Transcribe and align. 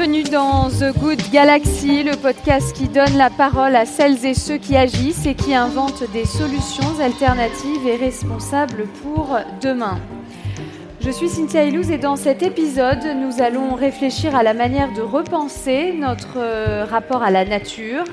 Bienvenue 0.00 0.22
dans 0.22 0.70
The 0.70 0.98
Good 0.98 1.30
Galaxy, 1.30 2.02
le 2.02 2.16
podcast 2.16 2.72
qui 2.74 2.88
donne 2.88 3.18
la 3.18 3.28
parole 3.28 3.76
à 3.76 3.84
celles 3.84 4.24
et 4.24 4.32
ceux 4.32 4.56
qui 4.56 4.74
agissent 4.74 5.26
et 5.26 5.34
qui 5.34 5.54
inventent 5.54 6.10
des 6.14 6.24
solutions 6.24 6.98
alternatives 7.02 7.86
et 7.86 7.96
responsables 7.96 8.84
pour 9.02 9.36
demain. 9.60 10.00
Je 11.02 11.10
suis 11.10 11.28
Cynthia 11.28 11.64
Ilouz 11.64 11.90
et 11.90 11.98
dans 11.98 12.16
cet 12.16 12.42
épisode, 12.42 13.04
nous 13.14 13.42
allons 13.42 13.74
réfléchir 13.74 14.34
à 14.34 14.42
la 14.42 14.54
manière 14.54 14.90
de 14.94 15.02
repenser 15.02 15.92
notre 15.92 16.38
euh, 16.38 16.86
rapport 16.86 17.22
à 17.22 17.30
la 17.30 17.44
nature. 17.44 18.04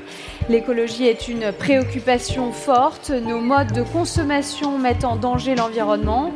L'écologie 0.50 1.06
est 1.06 1.26
une 1.28 1.52
préoccupation 1.52 2.52
forte, 2.52 3.08
nos 3.08 3.40
modes 3.40 3.72
de 3.72 3.82
consommation 3.82 4.76
mettent 4.78 5.04
en 5.06 5.16
danger 5.16 5.54
l'environnement. 5.54 6.32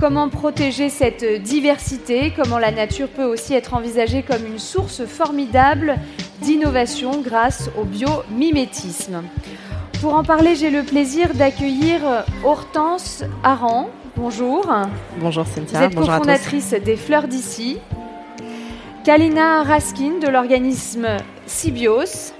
Comment 0.00 0.30
protéger 0.30 0.88
cette 0.88 1.42
diversité? 1.42 2.32
Comment 2.34 2.56
la 2.56 2.70
nature 2.70 3.06
peut 3.06 3.24
aussi 3.24 3.52
être 3.52 3.74
envisagée 3.74 4.22
comme 4.22 4.46
une 4.46 4.58
source 4.58 5.04
formidable 5.04 5.96
d'innovation 6.40 7.20
grâce 7.20 7.68
au 7.78 7.84
biomimétisme? 7.84 9.22
Pour 10.00 10.14
en 10.14 10.24
parler, 10.24 10.54
j'ai 10.54 10.70
le 10.70 10.84
plaisir 10.84 11.34
d'accueillir 11.34 12.00
Hortense 12.42 13.24
Aran. 13.44 13.90
Bonjour. 14.16 14.66
Bonjour 15.18 15.46
Cynthia. 15.46 15.80
Vous 15.80 15.84
êtes 15.84 15.94
cofondatrice 15.94 16.70
des 16.70 16.96
Fleurs 16.96 17.28
d'ici. 17.28 17.76
Kalina 19.04 19.62
Raskin 19.64 20.18
de 20.18 20.28
l'organisme 20.28 21.08
Sibios 21.44 22.32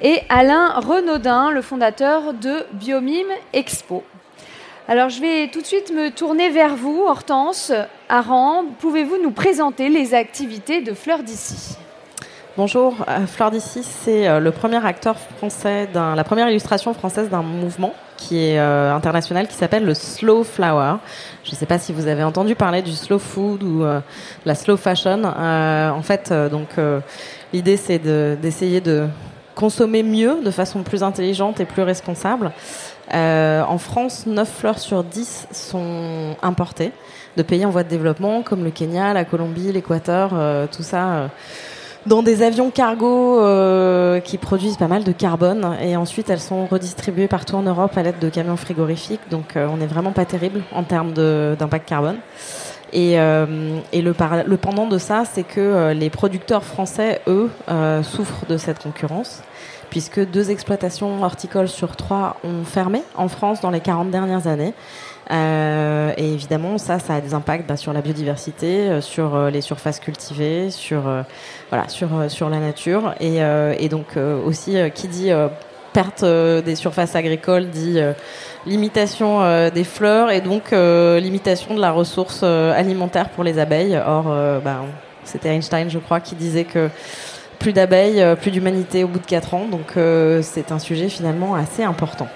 et 0.00 0.18
Alain 0.28 0.80
Renaudin, 0.80 1.52
le 1.52 1.62
fondateur 1.62 2.34
de 2.34 2.66
Biomime 2.72 3.30
Expo. 3.52 4.02
Alors 4.88 5.10
je 5.10 5.20
vais 5.20 5.48
tout 5.48 5.60
de 5.60 5.66
suite 5.66 5.92
me 5.94 6.10
tourner 6.10 6.50
vers 6.50 6.74
vous, 6.74 7.04
Hortense 7.06 7.72
Aran. 8.08 8.64
Pouvez-vous 8.80 9.16
nous 9.22 9.30
présenter 9.30 9.88
les 9.88 10.12
activités 10.12 10.80
de 10.80 10.92
Fleurs 10.92 11.22
d'ici? 11.22 11.76
Bonjour, 12.56 12.96
euh, 13.08 13.24
Fleur 13.28 13.52
d'ici, 13.52 13.84
c'est 13.84 14.26
euh, 14.26 14.40
le 14.40 14.50
premier 14.50 14.84
acteur 14.84 15.16
français, 15.38 15.88
la 15.94 16.24
première 16.24 16.50
illustration 16.50 16.94
française 16.94 17.30
d'un 17.30 17.42
mouvement 17.42 17.94
qui 18.16 18.38
est 18.38 18.58
euh, 18.58 18.92
international 18.92 19.46
qui 19.46 19.54
s'appelle 19.54 19.84
le 19.84 19.94
Slow 19.94 20.42
Flower. 20.42 20.96
Je 21.44 21.52
ne 21.52 21.56
sais 21.56 21.66
pas 21.66 21.78
si 21.78 21.92
vous 21.92 22.08
avez 22.08 22.24
entendu 22.24 22.56
parler 22.56 22.82
du 22.82 22.92
slow 22.92 23.20
food 23.20 23.62
ou 23.62 23.84
la 24.44 24.54
slow 24.56 24.76
fashion. 24.76 25.22
en 25.24 26.02
fait, 26.02 26.32
donc 26.50 26.70
l'idée 27.52 27.76
c'est 27.76 28.00
d'essayer 28.00 28.80
de, 28.80 29.06
consommer 29.54 30.02
mieux, 30.02 30.40
de 30.42 30.50
façon 30.50 30.82
plus 30.82 31.02
intelligente 31.02 31.60
et 31.60 31.64
plus 31.64 31.82
responsable. 31.82 32.52
En 33.10 33.78
France, 33.78 34.26
9 34.26 34.48
fleurs 34.48 34.78
sur 34.78 35.04
10 35.04 35.48
sont 35.52 36.36
importées 36.42 36.92
de 37.36 37.42
pays 37.42 37.64
en 37.64 37.70
voie 37.70 37.82
de 37.82 37.88
développement 37.88 38.42
comme 38.42 38.62
le 38.62 38.70
Kenya, 38.70 39.12
la 39.14 39.24
Colombie, 39.24 39.72
l'Équateur, 39.72 40.34
tout 40.70 40.82
ça 40.82 41.30
dans 42.06 42.22
des 42.22 42.42
avions 42.42 42.70
cargo 42.70 43.40
euh, 43.40 44.20
qui 44.20 44.38
produisent 44.38 44.76
pas 44.76 44.88
mal 44.88 45.04
de 45.04 45.12
carbone 45.12 45.76
et 45.80 45.96
ensuite 45.96 46.30
elles 46.30 46.40
sont 46.40 46.66
redistribuées 46.66 47.28
partout 47.28 47.56
en 47.56 47.62
Europe 47.62 47.96
à 47.96 48.02
l'aide 48.02 48.18
de 48.18 48.28
camions 48.28 48.56
frigorifiques. 48.56 49.20
Donc 49.30 49.56
euh, 49.56 49.68
on 49.72 49.76
n'est 49.76 49.86
vraiment 49.86 50.12
pas 50.12 50.24
terrible 50.24 50.62
en 50.72 50.82
termes 50.82 51.12
d'impact 51.12 51.88
carbone. 51.88 52.16
Et, 52.92 53.18
euh, 53.18 53.78
le, 53.94 54.56
pendant 54.56 54.86
de 54.86 54.98
ça, 54.98 55.24
c'est 55.30 55.44
que 55.44 55.92
les 55.92 56.10
producteurs 56.10 56.62
français, 56.62 57.22
eux, 57.26 57.48
souffrent 58.02 58.44
de 58.48 58.58
cette 58.58 58.82
concurrence 58.82 59.42
puisque 59.92 60.24
deux 60.24 60.50
exploitations 60.50 61.22
horticoles 61.22 61.68
sur 61.68 61.96
trois 61.96 62.38
ont 62.44 62.64
fermé 62.64 63.02
en 63.14 63.28
France 63.28 63.60
dans 63.60 63.70
les 63.70 63.80
40 63.80 64.10
dernières 64.10 64.46
années. 64.46 64.72
Euh, 65.30 66.14
et 66.16 66.32
évidemment, 66.32 66.78
ça, 66.78 66.98
ça 66.98 67.16
a 67.16 67.20
des 67.20 67.34
impacts 67.34 67.68
bah, 67.68 67.76
sur 67.76 67.92
la 67.92 68.00
biodiversité, 68.00 68.88
euh, 68.88 69.00
sur 69.02 69.34
euh, 69.34 69.50
les 69.50 69.60
surfaces 69.60 70.00
cultivées, 70.00 70.70
sur 70.70 71.02
voilà, 71.68 71.90
sur 71.90 72.08
sur 72.28 72.48
la 72.48 72.58
nature, 72.58 73.14
et, 73.20 73.40
et 73.78 73.88
donc 73.90 74.16
aussi 74.16 74.76
qui 74.94 75.08
dit 75.08 75.30
perte 75.92 76.24
des 76.24 76.74
surfaces 76.74 77.14
agricoles 77.14 77.68
dit 77.68 78.00
limitation 78.64 79.68
des 79.70 79.84
fleurs 79.84 80.30
et 80.30 80.40
donc 80.40 80.72
limitation 80.72 81.74
de 81.74 81.80
la 81.80 81.90
ressource 81.90 82.42
alimentaire 82.42 83.28
pour 83.28 83.44
les 83.44 83.58
abeilles. 83.58 84.00
Or, 84.06 84.24
bah, 84.64 84.84
c'était 85.24 85.50
Einstein, 85.50 85.88
je 85.88 85.98
crois, 85.98 86.20
qui 86.20 86.34
disait 86.34 86.64
que 86.64 86.88
plus 87.62 87.72
d'abeilles, 87.72 88.24
plus 88.40 88.50
d'humanité 88.50 89.04
au 89.04 89.08
bout 89.08 89.20
de 89.20 89.26
4 89.26 89.54
ans. 89.54 89.66
Donc 89.70 89.94
c'est 90.42 90.72
un 90.72 90.78
sujet 90.78 91.08
finalement 91.08 91.54
assez 91.54 91.82
important. 91.82 92.28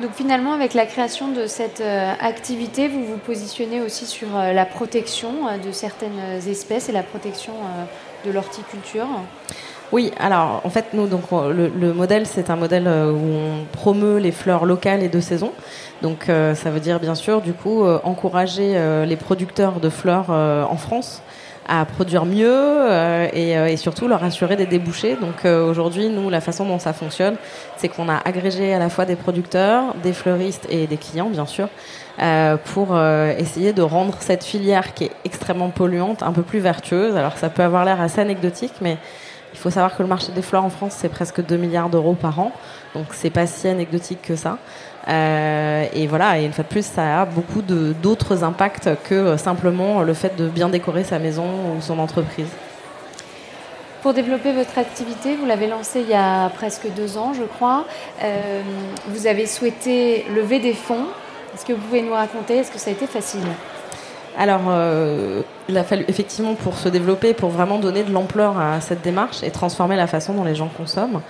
Donc 0.00 0.10
finalement, 0.14 0.52
avec 0.52 0.74
la 0.74 0.86
création 0.86 1.30
de 1.30 1.46
cette 1.46 1.80
euh, 1.80 2.12
activité, 2.20 2.88
vous 2.88 3.04
vous 3.04 3.18
positionnez 3.18 3.80
aussi 3.80 4.06
sur 4.06 4.36
euh, 4.36 4.52
la 4.52 4.66
protection 4.66 5.46
euh, 5.46 5.56
de 5.56 5.70
certaines 5.70 6.18
espèces 6.48 6.88
et 6.88 6.92
la 6.92 7.04
protection 7.04 7.52
de 8.26 8.32
l'horticulture. 8.32 9.06
Oui, 9.92 10.10
alors 10.18 10.62
en 10.64 10.70
fait, 10.70 10.86
nous, 10.94 11.06
donc, 11.06 11.30
le, 11.30 11.92
modèle, 11.92 12.26
c'est 12.26 12.50
un 12.50 12.56
modèle 12.56 12.88
où 12.88 13.18
on 13.18 13.64
promeut 13.70 14.18
les 14.18 14.32
fleurs 14.32 14.64
locales 14.64 15.02
et 15.04 15.08
de 15.08 15.20
saison. 15.20 15.52
Donc 16.02 16.24
ça 16.26 16.70
veut 16.70 16.80
dire 16.80 16.98
bien 16.98 17.14
sûr, 17.14 17.42
du 17.42 17.52
coup, 17.52 17.84
encourager 18.02 18.76
les 19.06 19.16
producteurs 19.16 19.78
de 19.80 19.90
fleurs 19.90 20.30
en 20.30 20.76
France 20.76 21.22
à 21.66 21.84
produire 21.84 22.24
mieux 22.24 22.50
euh, 22.50 23.28
et, 23.32 23.56
euh, 23.56 23.66
et, 23.66 23.76
surtout 23.76 24.08
leur 24.08 24.22
assurer 24.22 24.56
des 24.56 24.66
débouchés. 24.66 25.16
Donc 25.16 25.44
euh, 25.44 25.68
aujourd'hui, 25.68 26.08
nous, 26.08 26.30
la 26.30 26.40
façon 26.40 26.66
dont 26.66 26.78
ça 26.78 26.92
fonctionne, 26.92 27.36
c'est 27.76 27.88
qu'on 27.88 28.08
a 28.08 28.16
agrégé 28.16 28.74
à 28.74 28.78
la 28.78 28.88
fois 28.88 29.04
des 29.04 29.16
producteurs, 29.16 29.94
des 30.02 30.12
fleuristes 30.12 30.66
et 30.70 30.86
des 30.86 30.96
clients, 30.96 31.30
bien 31.30 31.46
sûr, 31.46 31.68
pour 32.72 32.96
essayer 32.96 33.72
de 33.72 33.82
rendre 33.82 34.16
cette 34.20 34.44
filière 34.44 34.94
qui 34.94 35.04
est 35.04 35.10
extrêmement 35.24 35.70
polluante 35.70 36.22
un 36.22 36.32
peu 36.32 36.42
plus 36.42 36.60
vertueuse. 36.60 37.16
Alors 37.16 37.36
ça 37.36 37.48
peut 37.48 37.62
avoir 37.62 37.84
l'air 37.84 38.00
assez 38.00 38.20
anecdotique, 38.20 38.74
mais 38.80 38.98
il 39.52 39.58
faut 39.58 39.70
savoir 39.70 39.96
que 39.96 40.02
le 40.02 40.08
marché 40.08 40.32
des 40.32 40.42
fleurs 40.42 40.64
en 40.64 40.70
France, 40.70 40.94
c'est 40.96 41.08
presque 41.08 41.44
2 41.44 41.56
milliards 41.56 41.88
d'euros 41.88 42.14
par 42.14 42.38
an. 42.38 42.52
Donc 42.94 43.06
c'est 43.12 43.30
pas 43.30 43.46
si 43.46 43.66
anecdotique 43.66 44.22
que 44.22 44.36
ça. 44.36 44.58
Euh, 45.08 45.84
et 45.92 46.06
voilà, 46.06 46.38
et 46.38 46.44
une 46.44 46.52
fois 46.52 46.64
de 46.64 46.68
plus, 46.68 46.84
ça 46.84 47.22
a 47.22 47.24
beaucoup 47.26 47.62
d'autres 47.62 48.42
impacts 48.42 48.90
que 49.04 49.36
simplement 49.36 50.02
le 50.02 50.14
fait 50.14 50.36
de 50.36 50.48
bien 50.48 50.68
décorer 50.68 51.04
sa 51.04 51.18
maison 51.18 51.44
ou 51.44 51.80
son 51.80 51.98
entreprise. 51.98 52.48
Pour 54.02 54.12
développer 54.12 54.52
votre 54.52 54.76
activité, 54.78 55.36
vous 55.36 55.46
l'avez 55.46 55.66
lancée 55.66 56.00
il 56.00 56.10
y 56.10 56.14
a 56.14 56.50
presque 56.50 56.86
deux 56.94 57.16
ans, 57.16 57.32
je 57.32 57.44
crois. 57.44 57.86
Euh, 58.22 58.60
vous 59.08 59.26
avez 59.26 59.46
souhaité 59.46 60.26
lever 60.34 60.58
des 60.58 60.74
fonds. 60.74 61.06
Est-ce 61.54 61.64
que 61.64 61.72
vous 61.72 61.80
pouvez 61.80 62.02
nous 62.02 62.12
raconter 62.12 62.58
Est-ce 62.58 62.70
que 62.70 62.78
ça 62.78 62.90
a 62.90 62.92
été 62.92 63.06
facile? 63.06 63.40
Alors, 64.36 64.62
euh, 64.68 65.42
il 65.68 65.78
a 65.78 65.84
fallu 65.84 66.04
effectivement 66.08 66.54
pour 66.54 66.76
se 66.76 66.88
développer, 66.88 67.34
pour 67.34 67.50
vraiment 67.50 67.78
donner 67.78 68.02
de 68.02 68.12
l'ampleur 68.12 68.58
à 68.58 68.80
cette 68.80 69.02
démarche 69.02 69.42
et 69.42 69.50
transformer 69.50 69.96
la 69.96 70.06
façon 70.06 70.34
dont 70.34 70.44
les 70.44 70.56
gens 70.56 70.68
consomment. 70.76 71.20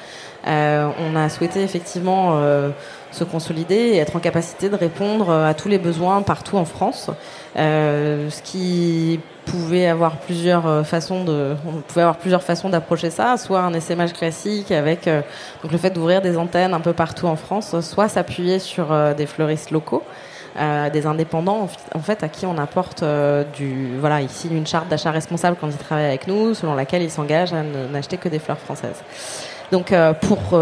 Euh, 0.46 0.88
on 1.00 1.16
a 1.16 1.28
souhaité 1.28 1.62
effectivement 1.62 2.32
euh, 2.34 2.70
se 3.12 3.24
consolider 3.24 3.74
et 3.74 3.96
être 3.98 4.16
en 4.16 4.20
capacité 4.20 4.68
de 4.68 4.76
répondre 4.76 5.30
à 5.30 5.54
tous 5.54 5.68
les 5.68 5.78
besoins 5.78 6.22
partout 6.22 6.56
en 6.56 6.64
France, 6.64 7.10
ce 7.56 8.42
qui 8.42 9.20
pouvait 9.46 9.86
avoir 9.86 10.16
plusieurs 10.16 10.86
façons 10.86 11.24
de, 11.24 11.54
on 11.66 11.80
pouvait 11.80 12.02
avoir 12.02 12.16
plusieurs 12.16 12.42
façons 12.42 12.70
d'approcher 12.70 13.10
ça, 13.10 13.36
soit 13.36 13.60
un 13.60 13.78
SMH 13.78 14.12
classique 14.14 14.70
avec 14.70 15.04
donc 15.06 15.70
le 15.70 15.78
fait 15.78 15.90
d'ouvrir 15.90 16.22
des 16.22 16.36
antennes 16.36 16.74
un 16.74 16.80
peu 16.80 16.94
partout 16.94 17.26
en 17.26 17.36
France, 17.36 17.78
soit 17.80 18.08
s'appuyer 18.08 18.58
sur 18.58 19.14
des 19.14 19.26
fleuristes 19.26 19.70
locaux. 19.70 20.02
Euh, 20.56 20.88
des 20.88 21.04
indépendants 21.04 21.68
en 21.94 21.98
fait 21.98 22.22
à 22.22 22.28
qui 22.28 22.46
on 22.46 22.58
apporte 22.58 23.02
euh, 23.02 23.42
du 23.56 23.98
voilà 23.98 24.20
ici 24.20 24.48
une 24.48 24.68
charte 24.68 24.86
d'achat 24.86 25.10
responsable 25.10 25.56
quand 25.60 25.66
ils 25.66 25.76
travaillent 25.76 26.04
avec 26.04 26.28
nous 26.28 26.54
selon 26.54 26.76
laquelle 26.76 27.02
ils 27.02 27.10
s'engagent 27.10 27.52
à 27.52 27.64
n'acheter 27.64 28.18
que 28.18 28.28
des 28.28 28.38
fleurs 28.38 28.60
françaises. 28.60 29.02
Donc 29.72 29.90
euh, 29.90 30.12
pour 30.12 30.56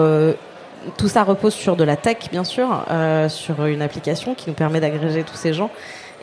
tout 0.97 1.09
ça 1.09 1.25
repose 1.25 1.53
sur 1.53 1.77
de 1.77 1.85
la 1.85 1.97
tech 1.97 2.31
bien 2.31 2.43
sûr, 2.43 2.87
sur 3.29 3.67
une 3.67 3.83
application 3.83 4.35
qui 4.35 4.49
nous 4.49 4.55
permet 4.55 4.81
d'agréger 4.81 5.25
tous 5.25 5.37
ces 5.37 5.53
gens 5.53 5.71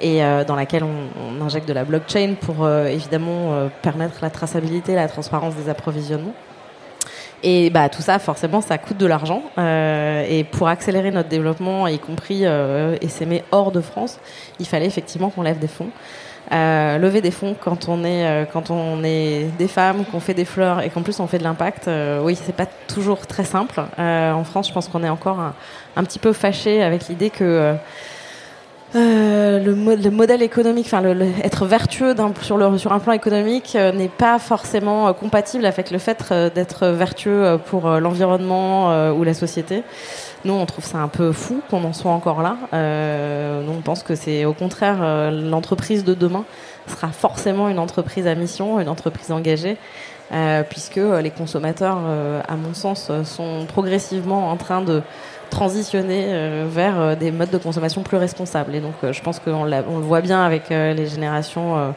et 0.02 0.22
dans 0.48 0.56
laquelle 0.56 0.84
on, 0.84 1.40
on, 1.40 1.46
injecte 1.46 1.68
de 1.68 1.74
la 1.74 1.84
blockchain 1.84 2.34
pour 2.42 2.68
évidemment 2.68 3.70
permettre 3.84 4.16
la 4.22 4.32
traçabilité 4.32 4.96
la 4.96 5.08
transparence 5.08 5.56
des 5.56 5.70
approvisionnements. 5.70 6.34
Et 7.44 7.70
bah, 7.70 7.90
tout 7.90 8.02
ça, 8.02 8.20
forcément, 8.20 8.62
ça 8.62 8.78
coûte 8.78 8.98
de 8.98 9.06
l'argent. 9.06 9.44
Euh, 9.58 10.26
et 10.28 10.44
pour 10.44 10.68
accélérer 10.68 11.12
notre 11.12 11.30
développement, 11.30 11.88
y 11.88 12.00
compris 12.00 12.46
euh, 12.46 12.98
s'aimer 13.08 13.44
hors 13.52 13.72
de 13.72 13.82
France, 13.82 14.20
il 14.60 14.66
fallait 14.66 14.86
effectivement 14.86 15.30
qu'on 15.30 15.42
lève 15.42 15.60
des 15.60 15.68
fonds. 15.68 15.90
Euh, 16.52 16.98
lever 16.98 17.22
des 17.22 17.30
fonds 17.30 17.56
quand 17.60 17.90
on 17.90 18.04
est 18.04 18.26
euh, 18.26 18.46
quand 18.52 18.72
on 18.72 19.04
est 19.04 19.46
des 19.60 19.68
femmes, 19.68 20.04
qu'on 20.06 20.20
fait 20.20 20.34
des 20.34 20.46
fleurs 20.46 20.82
et 20.82 20.90
qu'en 20.90 21.04
plus 21.04 21.20
on 21.20 21.28
fait 21.28 21.38
de 21.38 21.44
l'impact, 21.44 21.88
euh, 21.88 22.22
oui, 22.24 22.36
c'est 22.36 22.56
pas 22.56 22.66
toujours 22.88 23.28
très 23.28 23.44
simple. 23.44 23.80
en 24.00 24.44
France, 24.44 24.70
je 24.70 24.74
pense 24.74 24.88
qu'on 24.88 25.04
est 25.04 25.10
encore 25.10 25.40
un, 25.40 25.54
un, 25.96 26.04
petit 26.04 26.18
peu 26.18 26.34
fâché 26.34 26.82
avec 26.82 27.08
l'idée 27.08 27.30
que 27.30 27.76
euh, 28.96 29.60
le, 29.60 29.96
le, 29.96 30.10
modèle 30.10 30.42
économique, 30.42 30.88
enfin 30.88 31.04
être 31.44 31.68
vertueux 31.68 32.16
sur 32.78 32.92
un 32.92 33.00
plan 33.00 33.14
économique 33.14 33.74
euh, 33.76 33.92
n'est 33.92 34.08
pas 34.08 34.40
forcément 34.40 35.08
euh, 35.08 35.14
compatible 35.14 35.66
avec 35.68 35.92
le 35.92 36.00
fait 36.00 36.34
d'être 36.56 36.88
vertueux 36.88 37.60
pour 37.68 37.88
l'environnement 37.88 39.12
ou 39.12 39.24
la 39.24 39.34
société. 39.36 39.84
Nous, 40.46 40.54
on 40.54 40.66
trouve 40.66 40.86
ça 40.86 41.00
un 41.00 41.08
peu 41.08 41.32
fou 41.32 41.62
qu'on 41.70 41.84
en 41.84 41.94
soit 41.94 42.12
encore 42.12 42.42
là. 42.42 42.56
nous, 42.74 43.74
on 43.74 43.82
pense 43.82 44.02
que 44.02 44.16
c'est 44.16 44.46
au 44.46 44.54
contraire 44.54 45.32
l'entreprise 45.32 46.04
de 46.04 46.14
demain 46.14 46.46
sera 46.88 47.10
forcément 47.10 47.70
une 47.70 47.80
entreprise 47.80 48.26
à 48.26 48.34
mission, 48.34 48.80
une 48.80 48.90
entreprise 48.90 49.32
engagée. 49.32 49.78
puisque 50.70 51.02
les 51.22 51.32
consommateurs, 51.32 52.00
à 52.48 52.56
mon 52.56 52.74
sens, 52.74 53.12
sont 53.24 53.66
progressivement 53.68 54.50
en 54.50 54.58
train 54.58 54.82
de 54.82 55.02
transitionner 55.50 56.64
vers 56.68 57.18
des 57.18 57.32
modes 57.32 57.50
de 57.50 57.58
consommation 57.58 58.04
plus 58.04 58.18
responsables. 58.18 58.76
Et 58.76 58.80
donc, 58.80 58.94
je 59.04 59.22
pense 59.22 59.40
qu'on 59.40 59.66
le 59.66 59.82
voit 59.82 60.22
bien 60.22 60.44
avec 60.44 60.70
les 60.70 61.08
générations 61.08 61.94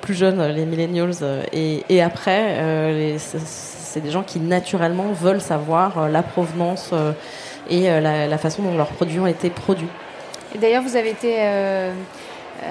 plus 0.00 0.14
jeunes, 0.14 0.42
les 0.48 0.64
millennials, 0.64 1.14
et, 1.52 2.02
après, 2.02 3.16
c'est 3.18 4.00
des 4.00 4.10
gens 4.10 4.22
qui 4.22 4.40
naturellement 4.40 5.12
veulent 5.12 5.40
savoir 5.40 6.08
la 6.08 6.22
provenance 6.22 6.92
et 7.70 7.88
la, 8.00 8.38
façon 8.38 8.62
dont 8.62 8.76
leurs 8.76 8.88
produits 8.88 9.20
ont 9.20 9.26
été 9.26 9.50
produits. 9.50 9.88
D'ailleurs, 10.60 10.82
vous 10.82 10.96
avez 10.96 11.10
été 11.10 11.36
euh, 11.38 11.92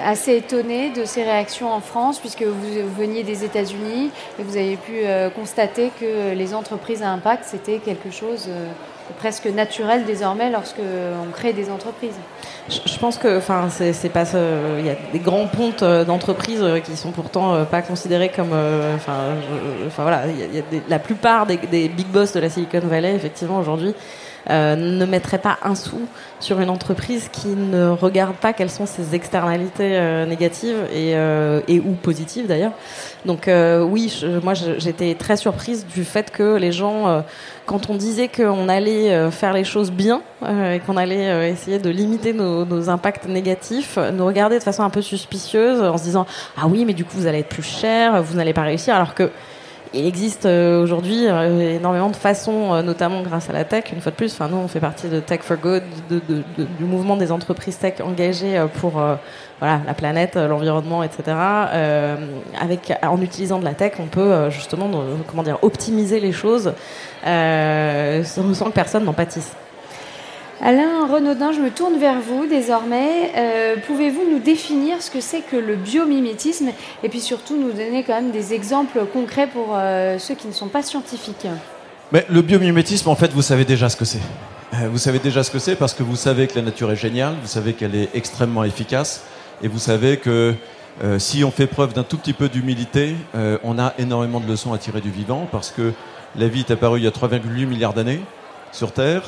assez 0.04 0.36
étonné 0.36 0.90
de 0.90 1.04
ces 1.04 1.24
réactions 1.24 1.72
en 1.72 1.80
France, 1.80 2.18
puisque 2.20 2.42
vous, 2.42 2.88
veniez 2.96 3.24
des 3.24 3.44
États-Unis 3.44 4.10
et 4.38 4.42
vous 4.42 4.56
avez 4.56 4.76
pu 4.76 5.00
euh, 5.04 5.30
constater 5.30 5.90
que 6.00 6.32
les 6.32 6.54
entreprises 6.54 7.02
à 7.02 7.10
impact, 7.10 7.44
c'était 7.44 7.78
quelque 7.78 8.10
chose 8.10 8.46
euh, 8.48 8.68
presque 9.18 9.46
naturel 9.46 10.04
désormais 10.04 10.50
lorsque 10.50 10.80
on 10.80 11.30
crée 11.30 11.52
des 11.52 11.70
entreprises. 11.70 12.14
Je, 12.68 12.98
pense 12.98 13.18
que, 13.18 13.38
enfin, 13.38 13.68
c'est 13.70 14.08
pas, 14.08 14.24
il 14.78 14.86
y 14.86 14.90
a 14.90 14.96
des 15.12 15.18
grands 15.18 15.46
pontes 15.46 15.82
d'entreprises 15.82 16.64
qui 16.84 16.96
sont 16.96 17.10
pourtant 17.10 17.64
pas 17.64 17.82
considérés 17.82 18.28
comme, 18.28 18.52
enfin, 18.94 19.34
voilà, 19.96 20.22
il 20.28 20.54
y 20.54 20.58
a, 20.58 20.62
la 20.88 20.98
plupart 20.98 21.46
des, 21.46 21.56
des, 21.56 21.88
big 21.88 22.06
boss 22.06 22.32
de 22.32 22.40
la 22.40 22.48
Silicon 22.48 22.80
Valley, 22.84 23.14
effectivement, 23.14 23.58
aujourd'hui, 23.58 23.94
euh, 24.50 24.74
ne 24.74 25.04
mettrait 25.06 25.38
pas 25.38 25.58
un 25.62 25.76
sou 25.76 26.00
sur 26.40 26.60
une 26.60 26.70
entreprise 26.70 27.28
qui 27.30 27.48
ne 27.48 27.88
regarde 27.88 28.34
pas 28.34 28.52
quelles 28.52 28.70
sont 28.70 28.86
ses 28.86 29.14
externalités 29.14 29.96
euh, 29.96 30.26
négatives 30.26 30.76
et, 30.92 31.14
euh, 31.14 31.60
et, 31.68 31.78
ou 31.78 31.92
positives 31.92 32.48
d'ailleurs. 32.48 32.72
Donc 33.24 33.48
oui, 33.48 34.24
moi 34.42 34.54
j'étais 34.54 35.14
très 35.14 35.36
surprise 35.36 35.86
du 35.86 36.02
fait 36.02 36.32
que 36.32 36.56
les 36.56 36.72
gens, 36.72 37.22
quand 37.66 37.88
on 37.88 37.94
disait 37.94 38.26
qu'on 38.26 38.68
allait 38.68 39.30
faire 39.30 39.52
les 39.52 39.62
choses 39.62 39.92
bien 39.92 40.22
et 40.42 40.80
qu'on 40.84 40.96
allait 40.96 41.48
essayer 41.48 41.78
de 41.78 41.88
limiter 41.88 42.32
nos, 42.32 42.64
nos, 42.64 42.90
impacts 42.90 43.28
négatifs, 43.28 43.96
nous 44.12 44.26
regardaient 44.26 44.58
de 44.58 44.64
façon 44.64 44.82
un 44.82 44.90
peu 44.90 45.02
suspicieuse 45.02 45.80
en 45.80 45.96
se 45.98 46.02
disant 46.02 46.26
ah 46.60 46.66
oui 46.66 46.84
mais 46.84 46.94
du 46.94 47.04
coup 47.04 47.16
vous 47.16 47.28
allez 47.28 47.38
être 47.38 47.48
plus 47.48 47.62
cher, 47.62 48.20
vous 48.24 48.36
n'allez 48.36 48.54
pas 48.54 48.62
réussir 48.62 48.96
alors 48.96 49.14
que 49.14 49.30
il 49.94 50.06
existe 50.06 50.46
euh, 50.46 50.82
aujourd'hui 50.82 51.26
euh, 51.26 51.76
énormément 51.76 52.08
de 52.08 52.16
façons, 52.16 52.72
euh, 52.72 52.82
notamment 52.82 53.22
grâce 53.22 53.50
à 53.50 53.52
la 53.52 53.64
tech. 53.64 53.84
Une 53.92 54.00
fois 54.00 54.10
de 54.10 54.16
plus, 54.16 54.32
enfin 54.32 54.48
nous 54.48 54.56
on 54.56 54.68
fait 54.68 54.80
partie 54.80 55.08
de 55.08 55.20
Tech 55.20 55.40
for 55.42 55.56
Good, 55.56 55.82
du 56.08 56.84
mouvement 56.84 57.16
des 57.16 57.30
entreprises 57.30 57.78
tech 57.78 57.94
engagées 58.02 58.64
pour 58.80 59.02
la 59.60 59.94
planète, 59.94 60.36
l'environnement, 60.36 61.02
etc. 61.02 61.36
avec 62.58 62.92
en 63.02 63.20
utilisant 63.20 63.58
de 63.58 63.64
la 63.64 63.74
tech, 63.74 63.94
on 63.98 64.06
peut 64.06 64.50
justement 64.50 64.90
comment 65.28 65.42
dire 65.42 65.58
optimiser 65.62 66.20
les 66.20 66.32
choses 66.32 66.72
sans 67.24 68.64
que 68.66 68.72
personne 68.72 69.04
n'en 69.04 69.12
pâtisse. 69.12 69.52
Alain 70.64 71.08
Renaudin, 71.08 71.50
je 71.50 71.58
me 71.58 71.70
tourne 71.70 71.98
vers 71.98 72.20
vous 72.20 72.46
désormais. 72.46 73.32
Euh, 73.36 73.74
pouvez-vous 73.84 74.22
nous 74.30 74.38
définir 74.38 75.02
ce 75.02 75.10
que 75.10 75.20
c'est 75.20 75.40
que 75.40 75.56
le 75.56 75.74
biomimétisme 75.74 76.68
et 77.02 77.08
puis 77.08 77.18
surtout 77.20 77.56
nous 77.56 77.72
donner 77.72 78.04
quand 78.04 78.14
même 78.14 78.30
des 78.30 78.54
exemples 78.54 79.04
concrets 79.12 79.48
pour 79.48 79.70
euh, 79.74 80.20
ceux 80.20 80.36
qui 80.36 80.46
ne 80.46 80.52
sont 80.52 80.68
pas 80.68 80.84
scientifiques? 80.84 81.48
Le 82.12 82.42
biomimétisme, 82.42 83.08
en 83.08 83.16
fait, 83.16 83.32
vous 83.32 83.42
savez 83.42 83.64
déjà 83.64 83.88
ce 83.88 83.96
que 83.96 84.04
c'est. 84.04 84.20
Euh, 84.74 84.88
vous 84.88 84.98
savez 84.98 85.18
déjà 85.18 85.42
ce 85.42 85.50
que 85.50 85.58
c'est 85.58 85.74
parce 85.74 85.94
que 85.94 86.04
vous 86.04 86.14
savez 86.14 86.46
que 86.46 86.54
la 86.54 86.62
nature 86.62 86.92
est 86.92 86.96
géniale, 86.96 87.34
vous 87.42 87.48
savez 87.48 87.72
qu'elle 87.72 87.96
est 87.96 88.10
extrêmement 88.14 88.62
efficace 88.62 89.24
et 89.64 89.68
vous 89.68 89.80
savez 89.80 90.18
que 90.18 90.54
si 91.18 91.42
on 91.42 91.50
fait 91.50 91.66
preuve 91.66 91.94
d'un 91.94 92.04
tout 92.04 92.18
petit 92.18 92.34
peu 92.34 92.48
d'humilité, 92.48 93.16
on 93.64 93.78
a 93.78 93.94
énormément 93.98 94.40
de 94.40 94.46
leçons 94.46 94.74
à 94.74 94.78
tirer 94.78 95.00
du 95.00 95.10
vivant 95.10 95.48
parce 95.50 95.70
que 95.70 95.92
la 96.36 96.48
vie 96.48 96.60
est 96.60 96.70
apparue 96.70 97.00
il 97.00 97.04
y 97.04 97.06
a 97.06 97.10
3,8 97.10 97.66
milliards 97.66 97.94
d'années 97.94 98.20
sur 98.72 98.92
Terre. 98.92 99.22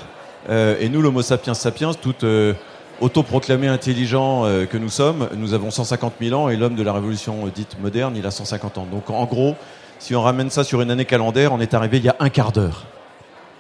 Euh, 0.49 0.77
et 0.81 0.89
nous, 0.89 1.01
l'Homo 1.01 1.23
sapiens 1.23 1.55
sapiens, 1.55 1.95
tout 1.95 2.15
euh, 2.23 2.55
autoproclamé 3.01 3.69
intelligent 3.69 4.45
euh, 4.45 4.67
que 4.67 4.77
nous 4.77 4.91
sommes, 4.91 5.29
nous 5.37 5.55
avons 5.55 5.71
150 5.71 6.15
000 6.21 6.41
ans 6.41 6.49
et 6.49 6.57
l'homme 6.57 6.75
de 6.75 6.83
la 6.83 6.93
révolution 6.93 7.47
dite 7.55 7.81
moderne, 7.81 8.15
il 8.17 8.27
a 8.27 8.31
150 8.31 8.79
ans. 8.79 8.87
Donc 8.91 9.11
en 9.11 9.25
gros, 9.25 9.57
si 9.99 10.15
on 10.15 10.23
ramène 10.23 10.51
ça 10.51 10.65
sur 10.65 10.81
une 10.81 10.91
année 10.91 11.05
calendaire, 11.05 11.53
on 11.53 11.61
est 11.61 11.75
arrivé 11.75 11.99
il 11.99 12.05
y 12.05 12.09
a 12.09 12.17
un 12.21 12.29
quart 12.29 12.53
d'heure. 12.53 12.85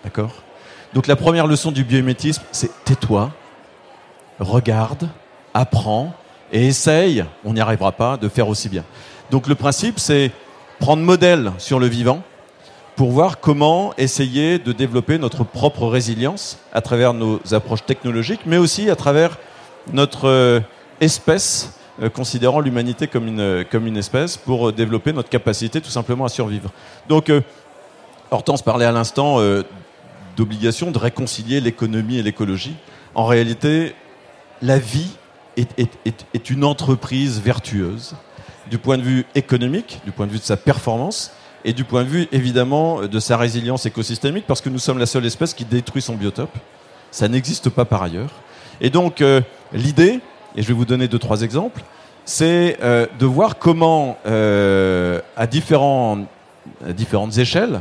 D'accord? 0.05 0.43
Donc 0.93 1.07
la 1.07 1.17
première 1.17 1.47
leçon 1.47 1.73
du 1.73 1.85
biométisme, 1.85 2.43
c'est 2.53 2.71
tais-toi, 2.85 3.33
regarde, 4.39 5.09
apprends 5.55 6.15
et 6.53 6.67
essaye, 6.67 7.25
on 7.45 7.55
n'y 7.55 7.61
arrivera 7.61 7.93
pas, 7.93 8.17
de 8.17 8.29
faire 8.29 8.49
aussi 8.49 8.69
bien. 8.69 8.85
Donc 9.31 9.49
le 9.49 9.55
principe, 9.55 9.99
c'est 9.99 10.31
prendre 10.79 11.03
modèle 11.03 11.53
sur 11.59 11.81
le 11.81 11.87
vivant, 11.87 12.23
pour 12.96 13.11
voir 13.11 13.41
comment 13.41 13.93
essayer 13.99 14.58
de 14.58 14.73
développer 14.73 15.19
notre 15.19 15.44
propre 15.44 15.87
résilience 15.87 16.58
à 16.73 16.81
travers 16.81 17.12
nos 17.12 17.41
approches 17.52 17.85
technologiques, 17.85 18.43
mais 18.46 18.56
aussi 18.56 18.88
à 18.88 18.96
travers 18.96 19.38
notre 19.93 20.29
euh, 20.29 20.61
espèce, 21.00 21.76
euh, 22.00 22.08
considérant 22.08 22.61
l'humanité 22.61 23.08
comme 23.08 23.26
une, 23.26 23.64
comme 23.70 23.87
une 23.87 23.96
espèce, 23.96 24.37
pour 24.37 24.73
développer 24.73 25.12
notre 25.12 25.29
capacité 25.29 25.81
tout 25.81 25.91
simplement 25.91 26.25
à 26.25 26.29
survivre. 26.29 26.70
Donc, 27.08 27.31
euh, 27.31 27.41
Hortense 28.31 28.62
parlait 28.62 28.87
à 28.87 28.93
l'instant 28.93 29.38
d'obligation 30.37 30.90
de 30.90 30.99
réconcilier 30.99 31.61
l'économie 31.61 32.17
et 32.17 32.23
l'écologie. 32.23 32.75
En 33.14 33.26
réalité, 33.26 33.94
la 34.61 34.79
vie 34.79 35.11
est, 35.56 35.79
est, 35.79 36.26
est 36.35 36.50
une 36.50 36.64
entreprise 36.64 37.40
vertueuse 37.40 38.17
du 38.69 38.79
point 38.79 38.99
de 38.99 39.02
vue 39.02 39.26
économique, 39.37 40.00
du 40.05 40.11
point 40.11 40.26
de 40.26 40.32
vue 40.32 40.38
de 40.38 40.44
sa 40.44 40.56
performance, 40.56 41.32
et 41.64 41.72
du 41.72 41.84
point 41.84 42.05
de 42.05 42.08
vue 42.08 42.28
évidemment 42.32 43.02
de 43.02 43.19
sa 43.19 43.37
résilience 43.37 43.87
écosystémique, 43.87 44.44
parce 44.46 44.61
que 44.61 44.69
nous 44.69 44.78
sommes 44.78 44.99
la 44.99 45.06
seule 45.06 45.26
espèce 45.26 45.55
qui 45.55 45.64
détruit 45.64 46.02
son 46.02 46.14
biotope. 46.14 46.56
Ça 47.11 47.28
n'existe 47.28 47.70
pas 47.70 47.84
par 47.84 48.02
ailleurs. 48.02 48.31
Et 48.81 48.90
donc 48.90 49.20
euh, 49.20 49.40
l'idée, 49.72 50.20
et 50.56 50.62
je 50.62 50.69
vais 50.69 50.75
vous 50.75 50.84
donner 50.84 51.08
deux 51.08 51.19
trois 51.19 51.43
exemples, 51.43 51.82
c'est 52.25 52.78
euh, 52.82 53.06
de 53.19 53.26
voir 53.26 53.58
comment 53.58 54.19
euh, 54.26 55.20
à, 55.37 55.46
différentes 55.46 56.28
échelles, 57.38 57.81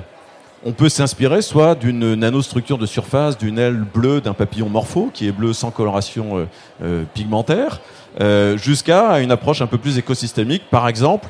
on 0.65 0.71
peut 0.71 0.89
s'inspirer 0.89 1.41
soit 1.41 1.75
d'une 1.75 2.15
nanostructure 2.15 2.77
de 2.77 2.85
surface, 2.85 3.37
d'une 3.37 3.59
aile 3.59 3.83
bleue 3.93 4.21
d'un 4.21 4.33
papillon 4.33 4.69
morpho, 4.69 5.11
qui 5.13 5.27
est 5.27 5.33
bleu 5.33 5.51
sans 5.51 5.71
coloration 5.71 6.47
pigmentaire, 7.13 7.81
jusqu'à 8.55 9.19
une 9.19 9.31
approche 9.31 9.61
un 9.61 9.67
peu 9.67 9.77
plus 9.77 9.97
écosystémique, 9.97 10.63
par 10.71 10.87
exemple 10.87 11.27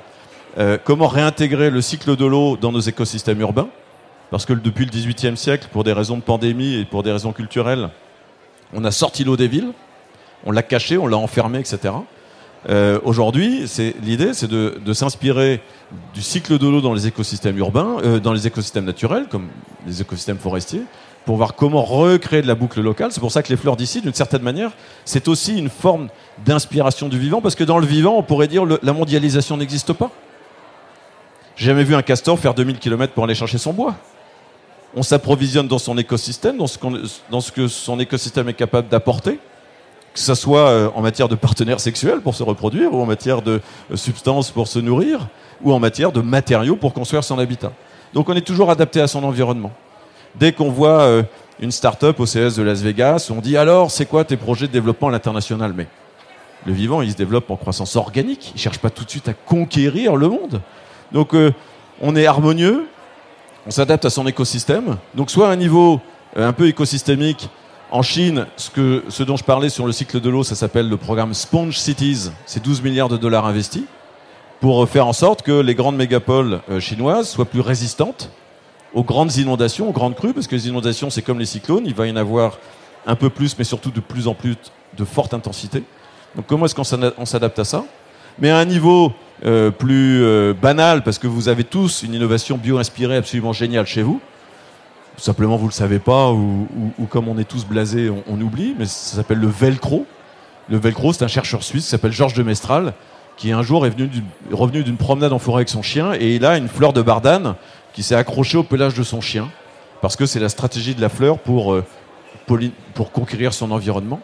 euh, 0.58 0.78
comment 0.84 1.08
réintégrer 1.08 1.70
le 1.70 1.82
cycle 1.82 2.16
de 2.16 2.26
l'eau 2.26 2.58
dans 2.58 2.72
nos 2.72 2.80
écosystèmes 2.80 3.42
urbains? 3.42 3.70
Parce 4.30 4.46
que 4.46 4.54
depuis 4.54 4.86
le 4.86 4.92
XVIIIe 4.92 5.38
siècle, 5.38 5.68
pour 5.72 5.84
des 5.84 5.94
raisons 5.94 6.18
de 6.18 6.22
pandémie 6.22 6.76
et 6.76 6.86
pour 6.86 7.04
des 7.04 7.12
raisons 7.12 7.34
culturelles, 7.34 7.90
on 8.74 8.84
a 8.86 8.92
sorti 8.92 9.24
l'eau 9.24 9.38
des 9.38 9.48
villes, 9.48 9.72
on 10.46 10.52
l'a 10.52 10.64
cachée, 10.64 10.98
on 10.98 11.08
l'a 11.08 11.18
enfermée, 11.18 11.60
etc. 11.60 11.94
Euh, 12.70 13.00
Aujourd'hui, 13.04 13.66
l'idée, 14.04 14.34
c'est 14.34 14.48
de, 14.48 14.94
s'inspirer 14.94 15.62
du 16.14 16.22
cycle 16.22 16.58
de 16.58 16.68
l'eau 16.68 16.82
dans 16.82 16.94
les 16.94 17.08
écosystèmes 17.08 17.58
urbains, 17.58 17.98
euh, 18.04 18.20
dans 18.20 18.34
les 18.34 18.48
écosystèmes 18.48 18.86
naturels, 18.86 19.28
comme 19.30 19.48
les 19.86 20.02
écosystèmes 20.02 20.38
forestiers, 20.38 20.84
pour 21.26 21.38
voir 21.38 21.56
comment 21.56 21.82
recréer 21.82 22.42
de 22.42 22.48
la 22.48 22.56
boucle 22.56 22.82
locale. 22.82 23.12
C'est 23.12 23.20
pour 23.20 23.32
ça 23.32 23.44
que 23.44 23.50
les 23.50 23.58
fleurs 23.58 23.76
d'ici, 23.76 24.02
d'une 24.02 24.14
certaine 24.14 24.42
manière, 24.42 24.72
c'est 25.06 25.28
aussi 25.28 25.58
une 25.58 25.70
forme 25.70 26.10
d'inspiration 26.46 27.10
du 27.10 27.18
vivant, 27.18 27.42
parce 27.42 27.56
que 27.56 27.64
dans 27.64 27.80
le 27.80 27.86
vivant, 27.86 28.16
on 28.18 28.24
pourrait 28.24 28.48
dire 28.48 28.64
que 28.64 28.80
la 28.82 28.94
mondialisation 28.94 29.58
n'existe 29.58 29.94
pas. 29.94 30.12
J'ai 31.56 31.68
jamais 31.68 31.84
vu 31.84 31.96
un 31.96 32.02
castor 32.02 32.40
faire 32.40 32.54
2000 32.54 32.80
km 32.80 33.14
pour 33.14 33.24
aller 33.24 33.36
chercher 33.36 33.58
son 33.58 33.74
bois. 33.74 33.96
On 34.96 35.04
s'approvisionne 35.04 35.68
dans 35.68 35.80
son 35.80 35.98
écosystème, 35.98 36.58
dans 36.58 36.68
ce, 36.68 37.52
que 37.52 37.68
son 37.68 38.00
écosystème 38.00 38.50
est 38.50 38.54
capable 38.54 38.90
d'apporter, 38.90 39.40
que 40.14 40.20
ce 40.20 40.36
soit 40.36 40.70
euh, 40.70 40.90
en 40.94 41.02
matière 41.02 41.28
de 41.28 41.36
partenaires 41.36 41.80
sexuels 41.80 42.22
pour 42.22 42.36
se 42.36 42.44
reproduire, 42.44 42.94
ou 42.94 43.02
en 43.02 43.06
matière 43.06 43.42
de 43.42 43.60
euh, 43.92 43.96
substances 43.96 44.52
pour 44.52 44.68
se 44.68 44.80
nourrir, 44.80 45.28
ou 45.64 45.74
en 45.74 45.80
matière 45.80 46.12
de 46.12 46.22
matériaux 46.22 46.76
pour 46.76 46.94
construire 46.94 47.24
son 47.24 47.40
habitat. 47.40 47.72
Donc 48.14 48.30
on 48.30 48.36
est 48.36 48.46
toujours 48.46 48.70
adapté 48.70 49.02
à 49.02 49.08
son 49.08 49.24
environnement. 49.24 49.72
Dès 50.36 50.52
qu'on 50.52 50.70
voit 50.70 51.02
euh, 51.02 51.24
une 51.60 51.72
start-up 51.72 52.20
au 52.20 52.26
CS 52.26 52.56
de 52.56 52.64
Las 52.64 52.82
Vegas, 52.82 53.32
on 53.36 53.42
dit 53.42 53.58
alors 53.58 53.90
c'est 53.90 54.06
quoi 54.06 54.24
tes 54.24 54.38
projets 54.38 54.68
de 54.68 54.72
développement 54.72 55.08
à 55.08 55.12
l'international? 55.12 55.74
Mais 55.76 55.88
le 56.66 56.74
vivant, 56.74 57.02
il 57.02 57.12
se 57.12 57.18
développe 57.18 57.50
en 57.50 57.56
croissance 57.56 57.96
organique. 57.96 58.52
Il 58.52 58.58
ne 58.58 58.60
cherche 58.60 58.80
pas 58.80 58.90
tout 58.90 59.04
de 59.04 59.10
suite 59.10 59.28
à 59.28 59.34
conquérir 59.34 60.16
le 60.16 60.30
monde. 60.30 60.62
Donc 61.14 61.34
euh, 61.34 61.52
on 62.02 62.16
est 62.16 62.26
harmonieux, 62.26 62.88
on 63.68 63.72
s'adapte 63.72 64.06
à 64.06 64.10
son 64.10 64.28
écosystème. 64.28 64.98
Donc 65.14 65.30
soit 65.30 65.50
à 65.50 65.52
un 65.52 65.56
niveau 65.56 66.02
euh, 66.38 66.48
un 66.48 66.54
peu 66.54 66.68
écosystémique, 66.68 67.50
en 67.92 68.02
Chine, 68.02 68.48
ce, 68.58 69.04
ce 69.08 69.22
dont 69.22 69.38
je 69.38 69.44
parlais 69.44 69.70
sur 69.70 69.86
le 69.86 69.92
cycle 69.92 70.20
de 70.20 70.30
l'eau, 70.30 70.44
ça 70.44 70.56
s'appelle 70.56 70.90
le 70.90 70.98
programme 70.98 71.36
Sponge 71.36 71.78
Cities. 71.78 72.32
C'est 72.48 72.64
12 72.64 72.82
milliards 72.82 73.10
de 73.10 73.18
dollars 73.18 73.46
investis 73.46 73.84
pour 74.60 74.88
faire 74.90 75.06
en 75.06 75.14
sorte 75.14 75.44
que 75.44 75.52
les 75.52 75.76
grandes 75.76 75.98
mégapoles 75.98 76.62
euh, 76.70 76.80
chinoises 76.80 77.30
soient 77.30 77.46
plus 77.46 77.60
résistantes 77.60 78.32
aux 78.94 79.04
grandes 79.04 79.36
inondations, 79.36 79.90
aux 79.90 79.92
grandes 79.92 80.16
crues, 80.16 80.34
parce 80.34 80.48
que 80.48 80.56
les 80.56 80.68
inondations, 80.68 81.10
c'est 81.10 81.22
comme 81.22 81.40
les 81.40 81.46
cyclones, 81.46 81.84
il 81.86 81.94
va 81.94 82.08
y 82.08 82.12
en 82.12 82.16
avoir 82.16 82.58
un 83.06 83.16
peu 83.16 83.30
plus, 83.30 83.58
mais 83.58 83.64
surtout 83.64 83.92
de 83.92 84.00
plus 84.00 84.28
en 84.28 84.34
plus 84.34 84.56
de 84.98 85.04
forte 85.04 85.34
intensité. 85.34 85.84
Donc 86.36 86.46
comment 86.48 86.66
est-ce 86.66 86.76
qu'on 86.76 87.26
s'adapte 87.26 87.60
à 87.60 87.64
ça? 87.64 87.84
Mais 88.40 88.50
à 88.50 88.58
un 88.58 88.66
niveau 88.66 89.14
euh, 89.46 89.72
plus 89.72 90.24
euh, 90.24 90.54
banal, 90.54 91.04
parce 91.04 91.18
que 91.20 91.28
vous 91.28 91.50
avez 91.50 91.64
tous 91.64 92.04
une 92.04 92.14
innovation 92.14 92.58
bio-inspirée 92.58 93.18
absolument 93.18 93.52
géniale 93.52 93.86
chez 93.86 94.02
vous. 94.02 94.22
Simplement, 95.18 95.58
vous 95.58 95.66
ne 95.66 95.70
le 95.70 95.76
savez 95.76 96.00
pas, 96.00 96.32
ou, 96.32 96.68
comme 97.10 97.28
on 97.28 97.38
est 97.38 97.44
tous 97.44 97.66
blasés, 97.66 98.10
on, 98.10 98.42
oublie, 98.42 98.74
mais 98.80 98.86
ça 98.86 99.18
s'appelle 99.18 99.40
le 99.40 99.48
velcro. 99.48 100.06
Le 100.70 100.78
velcro, 100.78 101.14
c'est 101.14 101.24
un 101.24 101.28
chercheur 101.28 101.62
suisse 101.62 101.84
qui 101.84 101.90
s'appelle 101.90 102.14
Georges 102.14 102.34
de 102.34 102.42
Mestral, 102.42 102.94
qui 103.38 103.52
un 103.52 103.62
jour 103.62 103.86
est 103.86 103.90
venu 103.90 104.10
revenu 104.52 104.84
d'une 104.84 104.98
promenade 104.98 105.34
en 105.34 105.40
forêt 105.40 105.58
avec 105.58 105.70
son 105.70 105.82
chien, 105.82 106.14
et 106.14 106.36
il 106.36 106.46
a 106.46 106.58
une 106.58 106.68
fleur 106.68 106.94
de 106.94 107.02
bardane 107.02 107.56
qui 107.94 108.02
s'est 108.02 108.16
accrochée 108.16 108.58
au 108.58 108.64
pelage 108.64 108.96
de 108.96 109.04
son 109.04 109.22
chien, 109.22 109.50
parce 110.02 110.16
que 110.16 110.26
c'est 110.26 110.40
la 110.40 110.50
stratégie 110.50 110.96
de 110.96 111.02
la 111.02 111.10
fleur 111.10 111.38
pour, 111.38 111.74
euh, 111.74 111.84
pour 112.94 113.12
conquérir 113.12 113.54
son 113.54 113.72
environnement. 113.72 114.22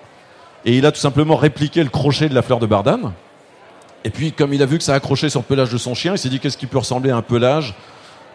Et 0.65 0.77
il 0.77 0.85
a 0.85 0.91
tout 0.91 0.99
simplement 0.99 1.35
répliqué 1.35 1.83
le 1.83 1.89
crochet 1.89 2.29
de 2.29 2.35
la 2.35 2.41
fleur 2.41 2.59
de 2.59 2.65
bardane, 2.65 3.11
et 4.05 4.09
puis, 4.09 4.31
comme 4.31 4.53
il 4.53 4.63
a 4.63 4.65
vu 4.65 4.77
que 4.77 4.83
ça 4.83 4.93
accrochait 4.93 5.29
sur 5.29 5.41
le 5.41 5.45
pelage 5.45 5.71
de 5.71 5.77
son 5.77 5.93
chien, 5.93 6.13
il 6.13 6.17
s'est 6.17 6.29
dit 6.29 6.39
qu'est-ce 6.39 6.57
qui 6.57 6.67
peut 6.67 6.77
ressembler 6.77 7.11
à 7.11 7.17
un 7.17 7.21
pelage 7.21 7.75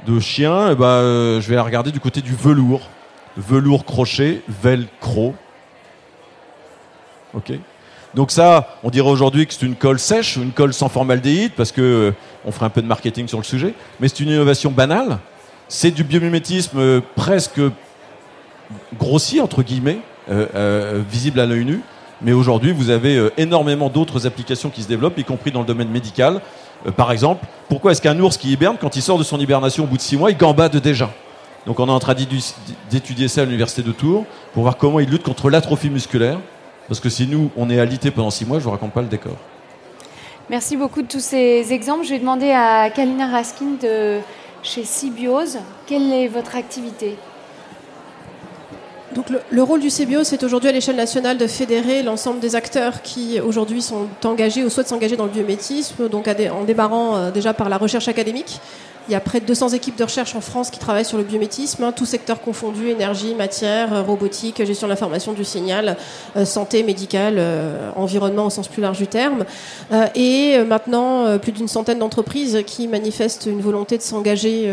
de 0.06 0.20
chien? 0.20 0.68
Et 0.68 0.72
eh 0.72 0.74
ben, 0.74 0.84
euh, 0.84 1.40
je 1.40 1.48
vais 1.48 1.58
regarder 1.58 1.90
du 1.90 2.00
côté 2.00 2.20
du 2.20 2.34
velours. 2.34 2.90
Velours 3.36 3.84
crochet, 3.84 4.42
velcro. 4.62 5.34
Ok. 7.32 7.52
Donc 8.14 8.30
ça, 8.30 8.78
on 8.84 8.90
dirait 8.90 9.08
aujourd'hui 9.08 9.46
que 9.46 9.54
c'est 9.54 9.66
une 9.66 9.74
colle 9.74 9.98
sèche 9.98 10.36
une 10.36 10.52
colle 10.52 10.72
sans 10.72 10.88
formaldéhyde 10.88 11.52
parce 11.56 11.72
que 11.72 11.80
euh, 11.80 12.12
on 12.44 12.52
ferait 12.52 12.66
un 12.66 12.70
peu 12.70 12.80
de 12.80 12.86
marketing 12.86 13.26
sur 13.26 13.38
le 13.38 13.44
sujet. 13.44 13.74
Mais 13.98 14.08
c'est 14.08 14.20
une 14.20 14.28
innovation 14.28 14.70
banale. 14.70 15.18
C'est 15.66 15.90
du 15.90 16.04
biomimétisme 16.04 16.78
euh, 16.78 17.00
presque 17.16 17.60
grossier 18.98 19.40
entre 19.40 19.62
guillemets, 19.62 19.98
visible 21.10 21.40
à 21.40 21.46
l'œil 21.46 21.64
nu. 21.64 21.80
Mais 22.22 22.32
aujourd'hui, 22.32 22.72
vous 22.72 22.90
avez 22.90 23.16
euh, 23.16 23.32
énormément 23.36 23.88
d'autres 23.88 24.26
applications 24.26 24.70
qui 24.70 24.82
se 24.82 24.88
développent, 24.88 25.18
y 25.18 25.24
compris 25.24 25.50
dans 25.50 25.60
le 25.60 25.66
domaine 25.66 25.88
médical. 25.88 26.40
Euh, 26.86 26.90
par 26.90 27.12
exemple, 27.12 27.46
pourquoi 27.68 27.92
est-ce 27.92 28.02
qu'un 28.02 28.18
ours 28.20 28.36
qui 28.36 28.52
hiberne, 28.52 28.76
quand 28.80 28.96
il 28.96 29.02
sort 29.02 29.18
de 29.18 29.24
son 29.24 29.38
hibernation 29.38 29.84
au 29.84 29.86
bout 29.86 29.96
de 29.96 30.02
six 30.02 30.16
mois, 30.16 30.30
il 30.30 30.36
gambade 30.36 30.76
déjà? 30.76 31.10
Donc 31.66 31.80
on 31.80 31.88
est 31.88 31.92
en 31.92 31.98
train 31.98 32.14
d'étudier 32.90 33.28
ça 33.28 33.40
à 33.40 33.44
l'université 33.44 33.82
de 33.82 33.92
Tours 33.92 34.26
pour 34.52 34.62
voir 34.64 34.76
comment 34.76 35.00
il 35.00 35.08
lutte 35.08 35.22
contre 35.22 35.48
l'atrophie 35.48 35.90
musculaire. 35.90 36.38
Parce 36.88 37.00
que 37.00 37.08
si 37.08 37.26
nous, 37.26 37.50
on 37.56 37.70
est 37.70 37.80
alité 37.80 38.10
pendant 38.10 38.30
six 38.30 38.44
mois, 38.44 38.58
je 38.58 38.60
ne 38.60 38.64
vous 38.64 38.70
raconte 38.72 38.92
pas 38.92 39.00
le 39.00 39.08
décor. 39.08 39.36
Merci 40.50 40.76
beaucoup 40.76 41.00
de 41.00 41.08
tous 41.08 41.24
ces 41.24 41.72
exemples. 41.72 42.04
Je 42.04 42.10
vais 42.10 42.18
demander 42.18 42.50
à 42.50 42.90
Kalina 42.90 43.28
Raskin 43.28 43.76
de 43.82 44.18
chez 44.62 44.84
Sybiose, 44.84 45.58
quelle 45.86 46.12
est 46.12 46.28
votre 46.28 46.56
activité? 46.56 47.16
Donc 49.14 49.26
le, 49.50 49.62
rôle 49.62 49.80
du 49.80 49.88
CBO, 49.88 50.24
c'est 50.24 50.42
aujourd'hui 50.42 50.68
à 50.68 50.72
l'échelle 50.72 50.96
nationale 50.96 51.38
de 51.38 51.46
fédérer 51.46 52.02
l'ensemble 52.02 52.40
des 52.40 52.56
acteurs 52.56 53.02
qui 53.02 53.40
aujourd'hui 53.40 53.80
sont 53.80 54.08
engagés 54.24 54.64
ou 54.64 54.70
souhaitent 54.70 54.88
s'engager 54.88 55.16
dans 55.16 55.24
le 55.24 55.30
biométisme, 55.30 56.08
donc 56.08 56.28
en 56.28 56.64
démarrant 56.64 57.16
euh, 57.16 57.30
déjà 57.30 57.54
par 57.54 57.68
la 57.68 57.78
recherche 57.78 58.08
académique, 58.08 58.60
il 59.08 59.12
y 59.12 59.14
a 59.14 59.20
près 59.20 59.40
de 59.40 59.46
200 59.46 59.70
équipes 59.70 59.96
de 59.96 60.04
recherche 60.04 60.34
en 60.34 60.40
France 60.40 60.70
qui 60.70 60.78
travaillent 60.78 61.04
sur 61.04 61.18
le 61.18 61.24
biométisme, 61.24 61.84
hein, 61.84 61.92
tout 61.92 62.06
secteur 62.06 62.40
confondu, 62.40 62.88
énergie, 62.88 63.34
matière, 63.34 63.92
euh, 63.92 64.02
robotique, 64.02 64.64
gestion 64.64 64.86
de 64.86 64.92
l'information 64.92 65.32
du 65.32 65.44
signal, 65.44 65.96
euh, 66.36 66.44
santé, 66.44 66.82
médicale, 66.82 67.34
euh, 67.38 67.90
environnement 67.96 68.46
au 68.46 68.50
sens 68.50 68.68
plus 68.68 68.82
large 68.82 68.98
du 68.98 69.06
terme. 69.06 69.44
et 70.14 70.58
maintenant, 70.66 71.38
plus 71.38 71.52
d'une 71.52 71.68
centaine 71.68 71.98
d'entreprises 71.98 72.62
qui 72.66 72.88
manifestent 72.88 73.46
une 73.46 73.60
volonté 73.60 73.96
de 73.96 74.02
s'engager 74.02 74.70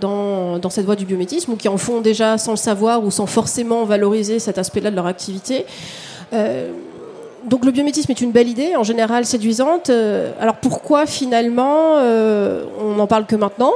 dans, 0.00 0.58
dans 0.58 0.70
cette 0.70 0.84
voie 0.84 0.96
du 0.96 1.04
biométisme 1.04 1.52
ou 1.52 1.56
qui 1.56 1.68
en 1.68 1.76
font 1.76 2.00
déjà 2.00 2.38
sans 2.38 2.52
le 2.52 2.56
savoir 2.56 3.04
ou 3.04 3.10
sans 3.10 3.26
forcément 3.26 3.84
valoriser 3.84 4.38
cet 4.38 4.58
aspect-là 4.58 4.90
de 4.90 4.96
leur 4.96 5.06
activité 5.06 5.66
donc 7.46 7.64
le 7.64 7.72
biométisme 7.72 8.10
est 8.10 8.20
une 8.20 8.32
belle 8.32 8.48
idée, 8.48 8.76
en 8.76 8.82
général 8.82 9.24
séduisante. 9.26 9.90
Euh, 9.90 10.32
alors 10.40 10.56
pourquoi 10.56 11.06
finalement 11.06 11.98
euh, 11.98 12.64
on 12.80 12.94
n'en 12.94 13.06
parle 13.06 13.26
que 13.26 13.36
maintenant 13.36 13.72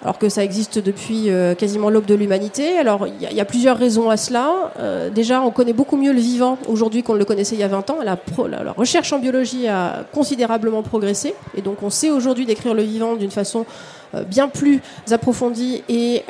alors 0.00 0.16
que 0.16 0.28
ça 0.28 0.44
existe 0.44 0.78
depuis 0.78 1.28
euh, 1.28 1.56
quasiment 1.56 1.90
l'aube 1.90 2.06
de 2.06 2.14
l'humanité? 2.14 2.78
Alors 2.78 3.06
il 3.08 3.32
y, 3.32 3.40
a 3.40 3.44
plusieurs 3.44 3.76
raisons 3.76 4.10
à 4.10 4.16
cela. 4.16 4.72
déjà, 5.12 5.42
on 5.42 5.50
connaît 5.50 5.72
beaucoup 5.72 5.96
mieux 5.96 6.12
le 6.12 6.20
vivant 6.20 6.56
aujourd'hui 6.68 7.02
qu'on 7.02 7.14
le 7.14 7.24
connaissait 7.24 7.56
il 7.56 7.60
y 7.60 7.64
a 7.64 7.68
20 7.68 7.90
ans. 7.90 7.96
La, 8.04 8.16
la, 8.48 8.72
recherche 8.72 9.12
en 9.12 9.18
biologie 9.18 9.66
a 9.66 10.04
considérablement 10.12 10.82
progressé, 10.82 11.34
et 11.56 11.62
donc 11.62 11.82
on 11.82 11.90
sait 11.90 12.10
aujourd'hui 12.10 12.46
décrire 12.46 12.74
le 12.74 12.82
vivant 12.82 13.16
d'une 13.16 13.32
façon 13.32 13.66
bien 14.26 14.48
plus 14.48 14.80
approfondie 15.10 15.82
et 15.88 16.24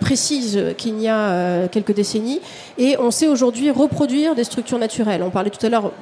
précise 0.00 0.74
qu'il 0.76 1.00
y 1.00 1.08
a 1.08 1.68
quelques 1.68 1.94
décennies. 1.94 2.40
Et 2.78 2.96
on 2.98 3.10
sait 3.10 3.28
aujourd'hui 3.28 3.70
reproduire 3.70 4.34
des 4.34 4.44
structures 4.44 4.78
naturelles. 4.78 5.22
On 5.22 5.30
parlait 5.30 5.50
tout 5.50 5.64
à 5.64 5.68
l'heure 5.68 5.92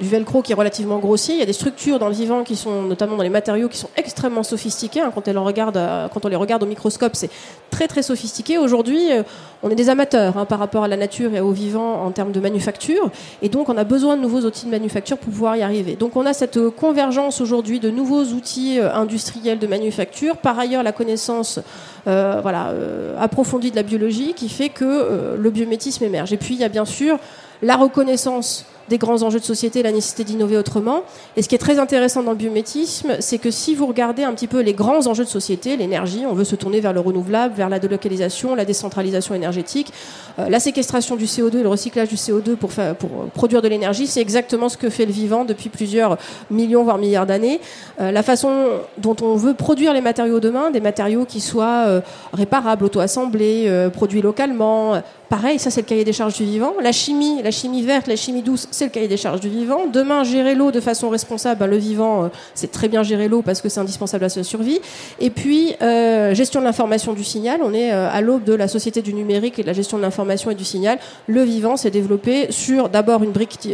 du 0.00 0.08
velcro 0.08 0.42
qui 0.42 0.52
est 0.52 0.54
relativement 0.54 0.98
grossier. 0.98 1.34
Il 1.34 1.40
y 1.40 1.42
a 1.42 1.46
des 1.46 1.52
structures 1.52 1.98
dans 1.98 2.08
le 2.08 2.14
vivant 2.14 2.44
qui 2.44 2.56
sont, 2.56 2.82
notamment 2.82 3.16
dans 3.16 3.22
les 3.22 3.28
matériaux, 3.28 3.68
qui 3.68 3.78
sont 3.78 3.90
extrêmement 3.96 4.42
sophistiquées. 4.42 5.00
Hein. 5.00 5.12
quand, 5.14 5.28
on 5.28 5.44
regarde, 5.44 5.76
euh, 5.76 6.08
quand 6.08 6.24
on 6.24 6.28
les 6.28 6.36
regarde 6.36 6.62
au 6.62 6.66
microscope, 6.66 7.12
c'est 7.14 7.30
très 7.70 7.88
très 7.88 8.02
sophistiqué. 8.02 8.58
Aujourd'hui, 8.58 9.12
euh, 9.12 9.22
on 9.62 9.70
est 9.70 9.74
des 9.74 9.88
amateurs 9.88 10.36
hein, 10.36 10.44
par 10.44 10.58
rapport 10.58 10.84
à 10.84 10.88
la 10.88 10.96
nature 10.96 11.34
et 11.34 11.40
au 11.40 11.50
vivant 11.52 12.04
en 12.04 12.10
termes 12.10 12.32
de 12.32 12.40
manufacture. 12.40 13.10
Et 13.42 13.48
donc, 13.48 13.68
on 13.68 13.76
a 13.76 13.84
besoin 13.84 14.16
de 14.16 14.22
nouveaux 14.22 14.42
outils 14.42 14.66
de 14.66 14.70
manufacture 14.70 15.18
pour 15.18 15.32
pouvoir 15.32 15.56
y 15.56 15.62
arriver. 15.62 15.96
Donc, 15.96 16.16
on 16.16 16.26
a 16.26 16.32
cette 16.32 16.68
convergence 16.70 17.40
aujourd'hui 17.40 17.80
de 17.80 17.90
nouveaux 17.90 18.24
outils 18.24 18.78
euh, 18.78 18.92
industriels 18.94 19.58
de 19.58 19.66
manufacture. 19.66 20.36
Par 20.36 20.58
ailleurs, 20.58 20.73
la 20.82 20.92
connaissance 20.92 21.60
voilà, 22.04 22.72
approfondie 23.20 23.70
de 23.70 23.76
la 23.76 23.82
biologie 23.82 24.34
qui 24.34 24.48
fait 24.48 24.68
que 24.68 25.36
le 25.36 25.50
biométisme 25.50 26.04
émerge. 26.04 26.32
Et 26.32 26.36
puis, 26.36 26.54
il 26.54 26.60
y 26.60 26.64
a 26.64 26.68
bien 26.68 26.84
sûr 26.84 27.18
la 27.62 27.76
reconnaissance 27.76 28.66
des 28.88 28.98
grands 28.98 29.22
enjeux 29.22 29.40
de 29.40 29.44
société, 29.44 29.82
la 29.82 29.92
nécessité 29.92 30.24
d'innover 30.24 30.56
autrement. 30.56 31.02
Et 31.36 31.42
ce 31.42 31.48
qui 31.48 31.54
est 31.54 31.58
très 31.58 31.78
intéressant 31.78 32.22
dans 32.22 32.32
le 32.32 32.36
biométisme, 32.36 33.16
c'est 33.20 33.38
que 33.38 33.50
si 33.50 33.74
vous 33.74 33.86
regardez 33.86 34.24
un 34.24 34.32
petit 34.32 34.46
peu 34.46 34.60
les 34.60 34.74
grands 34.74 35.06
enjeux 35.06 35.24
de 35.24 35.28
société, 35.28 35.76
l'énergie, 35.76 36.24
on 36.28 36.34
veut 36.34 36.44
se 36.44 36.56
tourner 36.56 36.80
vers 36.80 36.92
le 36.92 37.00
renouvelable, 37.00 37.54
vers 37.54 37.68
la 37.68 37.78
délocalisation, 37.78 38.54
la 38.54 38.64
décentralisation 38.64 39.34
énergétique, 39.34 39.92
euh, 40.38 40.48
la 40.48 40.60
séquestration 40.60 41.16
du 41.16 41.24
CO2 41.24 41.58
et 41.58 41.62
le 41.62 41.68
recyclage 41.68 42.08
du 42.08 42.16
CO2 42.16 42.56
pour, 42.56 42.70
pour 42.70 43.10
produire 43.34 43.62
de 43.62 43.68
l'énergie, 43.68 44.06
c'est 44.06 44.20
exactement 44.20 44.68
ce 44.68 44.76
que 44.76 44.90
fait 44.90 45.06
le 45.06 45.12
vivant 45.12 45.44
depuis 45.44 45.68
plusieurs 45.68 46.18
millions, 46.50 46.84
voire 46.84 46.98
milliards 46.98 47.26
d'années. 47.26 47.60
Euh, 48.00 48.10
la 48.10 48.22
façon 48.22 48.52
dont 48.98 49.16
on 49.22 49.36
veut 49.36 49.54
produire 49.54 49.92
les 49.92 50.00
matériaux 50.00 50.40
demain, 50.40 50.70
des 50.70 50.80
matériaux 50.80 51.24
qui 51.24 51.40
soient 51.40 51.84
euh, 51.86 52.00
réparables, 52.32 52.84
auto-assemblés, 52.84 53.88
produits 53.92 54.22
localement, 54.22 55.02
pareil, 55.34 55.58
ça 55.58 55.68
c'est 55.68 55.80
le 55.80 55.86
cahier 55.86 56.04
des 56.04 56.12
charges 56.12 56.34
du 56.34 56.44
vivant. 56.44 56.74
La 56.80 56.92
chimie, 56.92 57.42
la 57.42 57.50
chimie 57.50 57.82
verte, 57.82 58.06
la 58.06 58.14
chimie 58.14 58.42
douce, 58.42 58.68
c'est 58.70 58.84
le 58.84 58.90
cahier 58.92 59.08
des 59.08 59.16
charges 59.16 59.40
du 59.40 59.48
vivant. 59.48 59.88
Demain, 59.92 60.22
gérer 60.22 60.54
l'eau 60.54 60.70
de 60.70 60.78
façon 60.78 61.08
responsable, 61.08 61.58
bah, 61.58 61.66
le 61.66 61.76
vivant, 61.76 62.22
euh, 62.22 62.28
c'est 62.54 62.70
très 62.70 62.86
bien 62.86 63.02
gérer 63.02 63.26
l'eau 63.26 63.42
parce 63.42 63.60
que 63.60 63.68
c'est 63.68 63.80
indispensable 63.80 64.26
à 64.26 64.28
sa 64.28 64.44
survie. 64.44 64.78
Et 65.18 65.30
puis, 65.30 65.74
euh, 65.82 66.34
gestion 66.34 66.60
de 66.60 66.64
l'information 66.66 67.14
du 67.14 67.24
signal. 67.24 67.62
On 67.64 67.74
est 67.74 67.92
euh, 67.92 68.08
à 68.12 68.20
l'aube 68.20 68.44
de 68.44 68.54
la 68.54 68.68
société 68.68 69.02
du 69.02 69.12
numérique 69.12 69.58
et 69.58 69.62
de 69.62 69.66
la 69.66 69.72
gestion 69.72 69.96
de 69.96 70.02
l'information 70.02 70.52
et 70.52 70.54
du 70.54 70.64
signal. 70.64 71.00
Le 71.26 71.42
vivant 71.42 71.76
s'est 71.76 71.90
développé 71.90 72.52
sur 72.52 72.88
d'abord 72.88 73.24
une 73.24 73.32
brique 73.32 73.68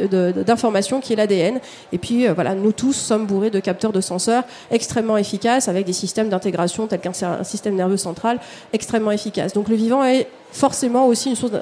d'information 0.46 1.02
qui 1.02 1.12
est 1.12 1.16
l'ADN. 1.16 1.60
Et 1.92 1.98
puis, 1.98 2.26
voilà, 2.28 2.54
nous 2.54 2.72
tous 2.72 2.94
sommes 2.94 3.26
bourrés 3.26 3.50
de 3.50 3.60
capteurs 3.60 3.92
de 3.92 4.00
senseurs 4.00 4.44
extrêmement 4.70 5.18
efficaces 5.18 5.68
avec 5.68 5.84
des 5.84 5.92
systèmes 5.92 6.30
d'intégration 6.30 6.86
tels 6.86 7.00
qu'un 7.00 7.44
système 7.44 7.74
nerveux 7.74 7.98
central 7.98 8.38
extrêmement 8.72 9.10
efficace. 9.10 9.52
Donc, 9.52 9.68
le 9.68 9.76
vivant 9.76 10.02
est 10.02 10.26
forcément 10.52 11.06
aussi 11.06 11.30
une 11.30 11.36
source 11.36 11.52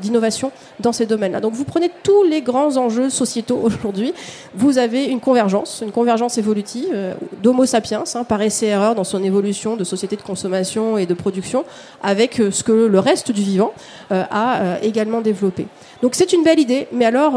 d'innovation 0.00 0.52
dans 0.80 0.92
ces 0.92 1.06
domaines-là. 1.06 1.40
Donc 1.40 1.54
vous 1.54 1.64
prenez 1.64 1.90
tous 2.02 2.22
les 2.24 2.42
grands 2.42 2.76
enjeux 2.76 3.10
sociétaux 3.10 3.60
aujourd'hui, 3.62 4.12
vous 4.54 4.78
avez 4.78 5.04
une 5.04 5.20
convergence, 5.20 5.82
une 5.84 5.92
convergence 5.92 6.38
évolutive 6.38 6.88
euh, 6.92 7.14
d'Homo 7.42 7.66
sapiens, 7.66 8.04
hein, 8.14 8.24
par 8.24 8.42
essai-erreur 8.42 8.94
dans 8.94 9.04
son 9.04 9.22
évolution 9.22 9.76
de 9.76 9.84
société 9.84 10.16
de 10.16 10.22
consommation 10.22 10.98
et 10.98 11.06
de 11.06 11.14
production, 11.14 11.64
avec 12.02 12.40
euh, 12.40 12.50
ce 12.50 12.62
que 12.62 12.72
le 12.72 12.98
reste 12.98 13.32
du 13.32 13.42
vivant 13.42 13.72
euh, 14.12 14.24
a 14.30 14.78
également 14.82 15.20
développé. 15.20 15.66
Donc 16.02 16.14
c'est 16.14 16.32
une 16.32 16.42
belle 16.42 16.58
idée, 16.58 16.88
mais 16.92 17.04
alors 17.04 17.34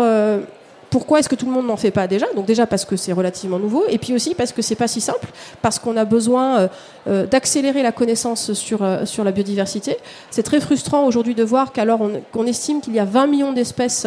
pourquoi 0.93 1.17
est-ce 1.17 1.27
que 1.27 1.33
tout 1.33 1.47
le 1.47 1.51
monde 1.51 1.65
n'en 1.65 1.75
fait 1.75 1.89
pas 1.89 2.05
déjà? 2.05 2.27
Donc 2.35 2.45
déjà 2.45 2.67
parce 2.67 2.85
que 2.85 2.95
c'est 2.97 3.13
relativement 3.13 3.57
nouveau, 3.57 3.83
et 3.89 3.97
puis 3.97 4.13
aussi 4.13 4.35
parce 4.35 4.51
que 4.51 4.62
c'est 4.62 4.75
pas 4.75 4.88
si 4.88 5.01
simple, 5.01 5.27
parce 5.63 5.79
qu'on 5.79 5.97
a 5.97 6.05
besoin 6.05 6.59
euh, 6.59 6.67
euh, 7.07 7.25
d'accélérer 7.25 7.81
la 7.81 7.91
connaissance 7.91 8.53
sur 8.53 8.83
euh, 8.83 9.03
sur 9.03 9.23
la 9.23 9.31
biodiversité. 9.31 9.97
C'est 10.29 10.43
très 10.43 10.59
frustrant 10.59 11.07
aujourd'hui 11.07 11.33
de 11.33 11.43
voir 11.43 11.71
qu'alors 11.71 12.07
qu'on 12.31 12.45
estime 12.45 12.79
qu'il 12.79 12.93
y 12.93 13.00
a 13.00 13.05
20 13.05 13.25
millions 13.25 13.53
d'espèces 13.53 14.05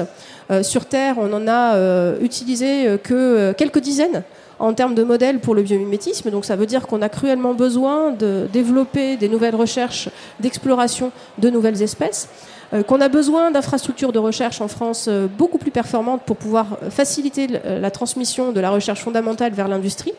sur 0.63 0.87
Terre, 0.87 1.17
on 1.19 1.33
en 1.33 1.49
a 1.49 1.77
utilisé 2.21 2.99
que 3.03 3.53
quelques 3.59 3.81
dizaines 3.81 4.23
en 4.61 4.73
termes 4.75 4.95
de 4.95 5.03
modèles 5.03 5.41
pour 5.41 5.57
le 5.57 5.63
biomimétisme. 5.63 6.31
Donc 6.31 6.45
ça 6.45 6.55
veut 6.55 6.67
dire 6.67 6.87
qu'on 6.87 7.03
a 7.03 7.09
cruellement 7.09 7.55
besoin 7.55 8.13
de 8.13 8.47
développer 8.53 9.17
des 9.17 9.29
nouvelles 9.29 9.57
recherches 9.57 10.09
d'exploration 10.39 11.11
de 11.39 11.51
nouvelles 11.51 11.83
espèces. 11.83 12.29
Euh, 12.73 12.83
qu'on 12.83 13.01
a 13.01 13.09
besoin 13.09 13.51
d'infrastructures 13.51 14.13
de 14.13 14.19
recherche 14.19 14.61
en 14.61 14.69
France 14.69 15.07
euh, 15.09 15.29
beaucoup 15.29 15.59
plus 15.59 15.71
performantes 15.71 16.23
pour 16.23 16.37
pouvoir 16.37 16.79
faciliter 16.91 17.47
euh, 17.65 17.79
la 17.79 17.91
transmission 17.91 18.51
de 18.51 18.59
la 18.59 18.71
recherche 18.71 19.01
fondamentale 19.01 19.53
vers 19.53 19.69
l'industrie, 19.69 20.13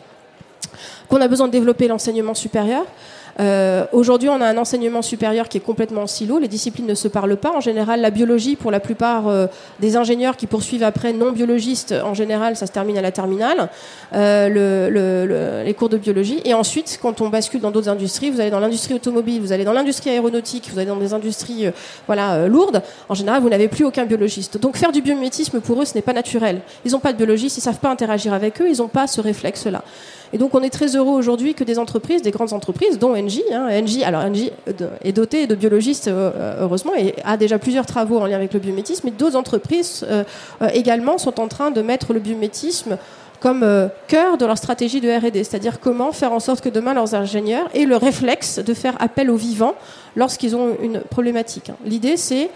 qu'on 1.09 1.19
a 1.19 1.27
besoin 1.27 1.47
de 1.47 1.51
développer 1.51 1.87
l'enseignement 1.87 2.33
supérieur, 2.33 2.85
Euh, 3.39 3.85
aujourd'hui, 3.91 4.29
on 4.29 4.41
a 4.41 4.47
un 4.47 4.57
enseignement 4.57 5.01
supérieur 5.01 5.47
qui 5.49 5.57
est 5.57 5.61
complètement 5.61 6.03
en 6.03 6.07
silo. 6.07 6.39
Les 6.39 6.47
disciplines 6.47 6.87
ne 6.87 6.95
se 6.95 7.07
parlent 7.07 7.37
pas. 7.37 7.51
En 7.51 7.59
général, 7.59 8.01
la 8.01 8.09
biologie, 8.09 8.55
pour 8.55 8.71
la 8.71 8.79
plupart 8.79 9.27
euh, 9.27 9.47
des 9.79 9.95
ingénieurs 9.95 10.37
qui 10.37 10.47
poursuivent 10.47 10.83
après 10.83 11.13
non 11.13 11.31
biologistes, 11.31 11.93
en 12.03 12.13
général, 12.13 12.55
ça 12.55 12.65
se 12.65 12.71
termine 12.71 12.97
à 12.97 13.01
la 13.01 13.11
terminale, 13.11 13.69
euh, 14.13 14.49
le, 14.49 14.89
le, 15.25 15.63
les 15.63 15.73
cours 15.73 15.89
de 15.89 15.97
biologie. 15.97 16.41
Et 16.45 16.53
ensuite, 16.53 16.99
quand 17.01 17.21
on 17.21 17.29
bascule 17.29 17.61
dans 17.61 17.71
d'autres 17.71 17.89
industries, 17.89 18.31
vous 18.31 18.39
allez 18.39 18.51
dans 18.51 18.59
l'industrie 18.59 18.95
automobile, 18.95 19.41
vous 19.41 19.51
allez 19.51 19.65
dans 19.65 19.73
l'industrie 19.73 20.09
aéronautique, 20.09 20.69
vous 20.71 20.79
allez 20.79 20.87
dans 20.87 20.97
des 20.97 21.13
industries 21.13 21.67
voilà, 22.07 22.47
lourdes. 22.47 22.81
En 23.09 23.13
général, 23.13 23.41
vous 23.41 23.49
n'avez 23.49 23.67
plus 23.67 23.85
aucun 23.85 24.05
biologiste. 24.05 24.59
Donc, 24.59 24.77
faire 24.77 24.91
du 24.91 25.01
biomimétisme, 25.01 25.59
pour 25.61 25.81
eux, 25.81 25.85
ce 25.85 25.93
n'est 25.93 26.01
pas 26.01 26.13
naturel. 26.13 26.61
Ils 26.85 26.91
n'ont 26.91 26.99
pas 26.99 27.13
de 27.13 27.17
biologistes, 27.17 27.57
ils 27.57 27.61
savent 27.61 27.79
pas 27.79 27.89
interagir 27.89 28.33
avec 28.33 28.61
eux, 28.61 28.69
ils 28.69 28.77
n'ont 28.77 28.87
pas 28.87 29.07
ce 29.07 29.21
réflexe-là. 29.21 29.83
Et 30.33 30.37
donc 30.37 30.53
on 30.55 30.61
est 30.61 30.69
très 30.69 30.95
heureux 30.95 31.13
aujourd'hui 31.13 31.53
que 31.53 31.63
des 31.63 31.79
entreprises, 31.79 32.21
des 32.21 32.31
grandes 32.31 32.53
entreprises, 32.53 32.99
dont 32.99 33.15
Engie, 33.15 33.43
hein, 33.53 33.67
alors 34.05 34.21
Engie 34.21 34.51
est 35.03 35.13
doté 35.13 35.47
de 35.47 35.55
biologistes 35.55 36.07
euh, 36.07 36.57
heureusement 36.59 36.93
et 36.97 37.15
a 37.23 37.37
déjà 37.37 37.59
plusieurs 37.59 37.85
travaux 37.85 38.19
en 38.19 38.25
lien 38.25 38.35
avec 38.35 38.53
le 38.53 38.59
biométisme, 38.59 39.01
mais 39.05 39.11
d'autres 39.11 39.35
entreprises 39.35 40.05
euh, 40.09 40.23
euh, 40.61 40.69
également 40.73 41.17
sont 41.17 41.39
en 41.39 41.47
train 41.47 41.71
de 41.71 41.81
mettre 41.81 42.13
le 42.13 42.19
biométisme 42.19 42.97
comme 43.39 43.63
cœur 44.07 44.39
de 44.39 44.47
leur 44.47 44.57
stratégie 44.57 44.99
de 44.99 45.11
R&D, 45.11 45.43
c'est-à-dire 45.43 45.79
comment 45.79 46.11
faire 46.11 46.33
en 46.33 46.39
sorte 46.39 46.61
que 46.61 46.69
demain 46.69 46.95
leurs 46.95 47.13
ingénieurs 47.13 47.69
aient 47.75 47.85
le 47.85 47.95
réflexe 47.95 48.57
de 48.57 48.73
faire 48.73 48.95
appel 48.99 49.29
aux 49.29 49.35
vivants 49.35 49.75
lorsqu'ils 50.15 50.55
ont 50.55 50.75
une 50.81 51.01
problématique. 51.01 51.71
L'idée 51.85 52.17
c'est 52.17 52.49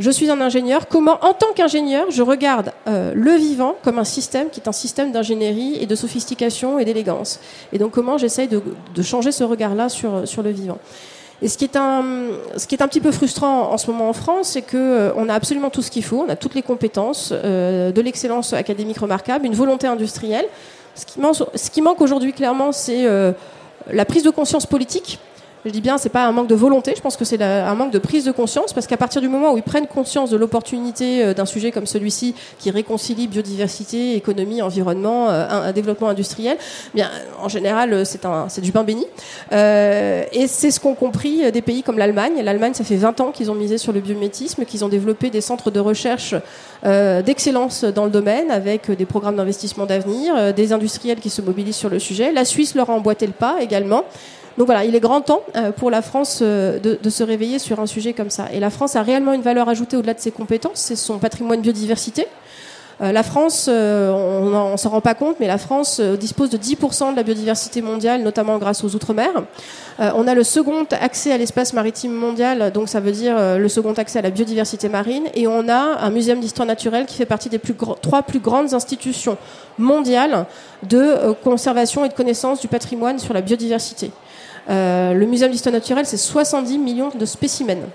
je 0.00 0.10
suis 0.10 0.30
un 0.30 0.40
ingénieur. 0.40 0.88
Comment, 0.88 1.18
en 1.22 1.34
tant 1.34 1.52
qu'ingénieur, 1.54 2.10
je 2.10 2.22
regarde 2.22 2.72
euh, 2.88 3.12
le 3.14 3.32
vivant 3.32 3.76
comme 3.84 3.98
un 3.98 4.04
système 4.04 4.48
qui 4.48 4.58
est 4.58 4.66
un 4.66 4.72
système 4.72 5.12
d'ingénierie 5.12 5.76
et 5.78 5.86
de 5.86 5.94
sophistication 5.94 6.78
et 6.78 6.86
d'élégance. 6.86 7.38
Et 7.72 7.78
donc, 7.78 7.92
comment 7.92 8.16
j'essaye 8.16 8.48
de, 8.48 8.62
changer 9.02 9.30
ce 9.30 9.44
regard-là 9.44 9.90
sur, 9.90 10.26
sur 10.26 10.42
le 10.42 10.50
vivant. 10.50 10.78
Et 11.42 11.48
ce 11.48 11.58
qui 11.58 11.64
est 11.64 11.76
un, 11.76 12.02
ce 12.56 12.66
qui 12.66 12.74
est 12.74 12.82
un 12.82 12.88
petit 12.88 13.00
peu 13.00 13.12
frustrant 13.12 13.72
en 13.72 13.76
ce 13.76 13.90
moment 13.90 14.08
en 14.08 14.12
France, 14.14 14.48
c'est 14.48 14.62
que 14.62 14.76
euh, 14.76 15.12
on 15.16 15.28
a 15.28 15.34
absolument 15.34 15.68
tout 15.68 15.82
ce 15.82 15.90
qu'il 15.90 16.04
faut, 16.04 16.24
on 16.26 16.30
a 16.30 16.36
toutes 16.36 16.54
les 16.54 16.62
compétences, 16.62 17.32
euh, 17.32 17.92
de 17.92 18.00
l'excellence 18.00 18.54
académique 18.54 18.98
remarquable, 18.98 19.44
une 19.44 19.54
volonté 19.54 19.86
industrielle. 19.86 20.46
Ce 20.94 21.70
qui 21.70 21.82
manque 21.82 22.00
aujourd'hui 22.00 22.32
clairement, 22.32 22.72
c'est 22.72 23.06
la 23.90 24.04
prise 24.04 24.22
de 24.22 24.30
conscience 24.30 24.66
politique 24.66 25.18
je 25.64 25.70
dis 25.70 25.80
bien, 25.80 25.98
c'est 25.98 26.08
pas 26.08 26.24
un 26.24 26.32
manque 26.32 26.46
de 26.46 26.54
volonté, 26.54 26.94
je 26.96 27.02
pense 27.02 27.16
que 27.16 27.24
c'est 27.24 27.40
un 27.42 27.74
manque 27.74 27.92
de 27.92 27.98
prise 27.98 28.24
de 28.24 28.32
conscience, 28.32 28.72
parce 28.72 28.86
qu'à 28.86 28.96
partir 28.96 29.20
du 29.20 29.28
moment 29.28 29.52
où 29.52 29.56
ils 29.58 29.62
prennent 29.62 29.86
conscience 29.86 30.30
de 30.30 30.36
l'opportunité 30.36 31.22
euh, 31.22 31.34
d'un 31.34 31.44
sujet 31.44 31.70
comme 31.70 31.86
celui-ci, 31.86 32.34
qui 32.58 32.70
réconcilie 32.70 33.26
biodiversité, 33.26 34.14
économie, 34.16 34.62
environnement, 34.62 35.28
euh, 35.28 35.46
un, 35.48 35.72
développement 35.72 36.08
industriel, 36.08 36.56
eh 36.58 36.96
bien, 36.96 37.10
en 37.42 37.48
général, 37.48 37.92
euh, 37.92 38.04
c'est 38.04 38.60
du 38.60 38.72
pain 38.72 38.84
béni. 38.84 39.06
Et 39.52 40.46
c'est 40.46 40.70
ce 40.70 40.80
qu'ont 40.80 40.94
compris 40.94 41.50
des 41.52 41.62
pays 41.62 41.82
comme 41.82 41.98
l'Allemagne. 41.98 42.40
L'Allemagne, 42.42 42.74
ça 42.74 42.84
fait 42.84 42.96
20 42.96 43.20
ans 43.20 43.30
qu'ils 43.30 43.50
ont 43.50 43.54
misé 43.54 43.78
sur 43.78 43.92
le 43.92 44.00
biométisme, 44.00 44.64
qu'ils 44.64 44.84
ont 44.84 44.88
développé 44.88 45.30
des 45.30 45.40
centres 45.40 45.70
de 45.70 45.80
recherche 45.80 46.34
d'excellence 46.82 47.84
dans 47.84 48.04
le 48.04 48.10
domaine, 48.10 48.50
avec 48.50 48.90
des 48.90 49.06
programmes 49.06 49.36
d'investissement 49.36 49.86
d'avenir, 49.86 50.54
des 50.54 50.72
industriels 50.72 51.20
qui 51.20 51.30
se 51.30 51.42
mobilisent 51.42 51.76
sur 51.76 51.90
le 51.90 51.98
sujet. 51.98 52.32
La 52.32 52.44
Suisse 52.44 52.74
leur 52.74 52.90
a 52.90 52.94
emboîté 52.94 53.26
le 53.26 53.32
pas 53.32 53.56
également. 53.60 54.04
Donc 54.60 54.66
voilà, 54.66 54.84
il 54.84 54.94
est 54.94 55.00
grand 55.00 55.22
temps 55.22 55.40
euh, 55.56 55.72
pour 55.72 55.90
la 55.90 56.02
France 56.02 56.40
euh, 56.42 56.78
de, 56.78 57.08
se 57.08 57.22
réveiller 57.22 57.58
sur 57.58 57.80
un 57.80 57.86
sujet 57.86 58.12
comme 58.12 58.28
ça. 58.28 58.48
Et 58.52 58.60
la 58.60 58.68
France 58.68 58.94
a 58.94 59.00
réellement 59.00 59.32
une 59.32 59.40
valeur 59.40 59.70
ajoutée 59.70 59.96
au-delà 59.96 60.12
de 60.12 60.20
ses 60.20 60.32
compétences, 60.32 60.72
c'est 60.74 60.96
son 60.96 61.18
patrimoine 61.18 61.62
biodiversité. 61.62 62.26
Euh, 63.00 63.10
la 63.10 63.22
France, 63.22 63.68
on 63.68 64.72
ne 64.72 64.76
s'en 64.76 64.90
rend 64.90 65.00
pas 65.00 65.14
compte, 65.14 65.36
mais 65.40 65.46
la 65.46 65.56
France 65.56 65.98
dispose 65.98 66.50
de 66.50 66.58
10% 66.58 67.12
de 67.12 67.16
la 67.16 67.22
biodiversité 67.22 67.80
mondiale, 67.80 68.22
notamment 68.22 68.58
grâce 68.58 68.84
aux 68.84 68.94
Outre-mer. 68.94 69.30
on 69.98 70.28
a 70.28 70.34
le 70.34 70.44
second 70.44 70.84
accès 70.90 71.32
à 71.32 71.38
l'espace 71.38 71.72
maritime 71.72 72.12
mondial, 72.12 72.70
donc 72.70 72.90
ça 72.90 73.00
veut 73.00 73.12
dire 73.12 73.36
le 73.58 73.68
second 73.70 73.94
accès 73.94 74.18
à 74.18 74.22
la 74.22 74.30
biodiversité 74.30 74.90
marine. 74.90 75.24
Et 75.32 75.46
on 75.46 75.70
a 75.70 76.04
un 76.04 76.10
muséum 76.10 76.38
d'histoire 76.38 76.68
naturelle 76.68 77.06
qui 77.06 77.16
fait 77.16 77.24
partie 77.24 77.48
des 77.48 77.60
trois 78.02 78.22
plus 78.22 78.40
grandes 78.40 78.74
institutions 78.74 79.38
mondiales 79.78 80.44
de 80.82 81.32
conservation 81.42 82.04
et 82.04 82.10
de 82.10 82.14
connaissance 82.14 82.60
du 82.60 82.68
patrimoine 82.68 83.18
sur 83.18 83.32
la 83.32 83.40
biodiversité. 83.40 84.10
Euh, 84.68 85.14
le 85.14 85.26
Muséum 85.26 85.50
d'histoire 85.50 85.72
naturelle, 85.72 86.06
c'est 86.06 86.16
70 86.16 86.78
millions 86.78 87.10
de 87.14 87.24
spécimens. 87.24 87.88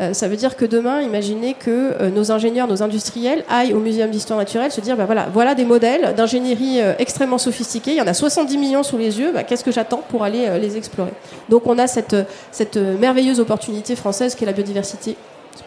Euh, 0.00 0.12
ça 0.12 0.26
veut 0.26 0.36
dire 0.36 0.56
que 0.56 0.64
demain, 0.64 1.02
imaginez 1.02 1.54
que 1.54 1.70
euh, 1.70 2.10
nos 2.10 2.32
ingénieurs, 2.32 2.66
nos 2.66 2.82
industriels 2.82 3.44
aillent 3.48 3.74
au 3.74 3.78
Muséum 3.78 4.10
d'histoire 4.10 4.38
naturelle 4.38 4.72
se 4.72 4.80
dire, 4.80 4.96
bah 4.96 5.06
voilà, 5.06 5.28
voilà 5.32 5.54
des 5.54 5.64
modèles 5.64 6.14
d'ingénierie 6.16 6.80
extrêmement 6.98 7.38
sophistiqués. 7.38 7.92
Il 7.92 7.98
y 7.98 8.02
en 8.02 8.06
a 8.06 8.14
70 8.14 8.58
millions 8.58 8.82
sous 8.82 8.98
les 8.98 9.18
yeux. 9.20 9.30
Bah, 9.32 9.44
qu'est-ce 9.44 9.64
que 9.64 9.72
j'attends 9.72 10.02
pour 10.08 10.24
aller 10.24 10.58
les 10.60 10.76
explorer? 10.76 11.12
Donc, 11.48 11.66
on 11.66 11.78
a 11.78 11.86
cette, 11.86 12.76
merveilleuse 12.76 13.38
opportunité 13.38 13.94
française 13.94 14.34
qui 14.34 14.44
est 14.44 14.46
la 14.46 14.52
biodiversité 14.52 15.16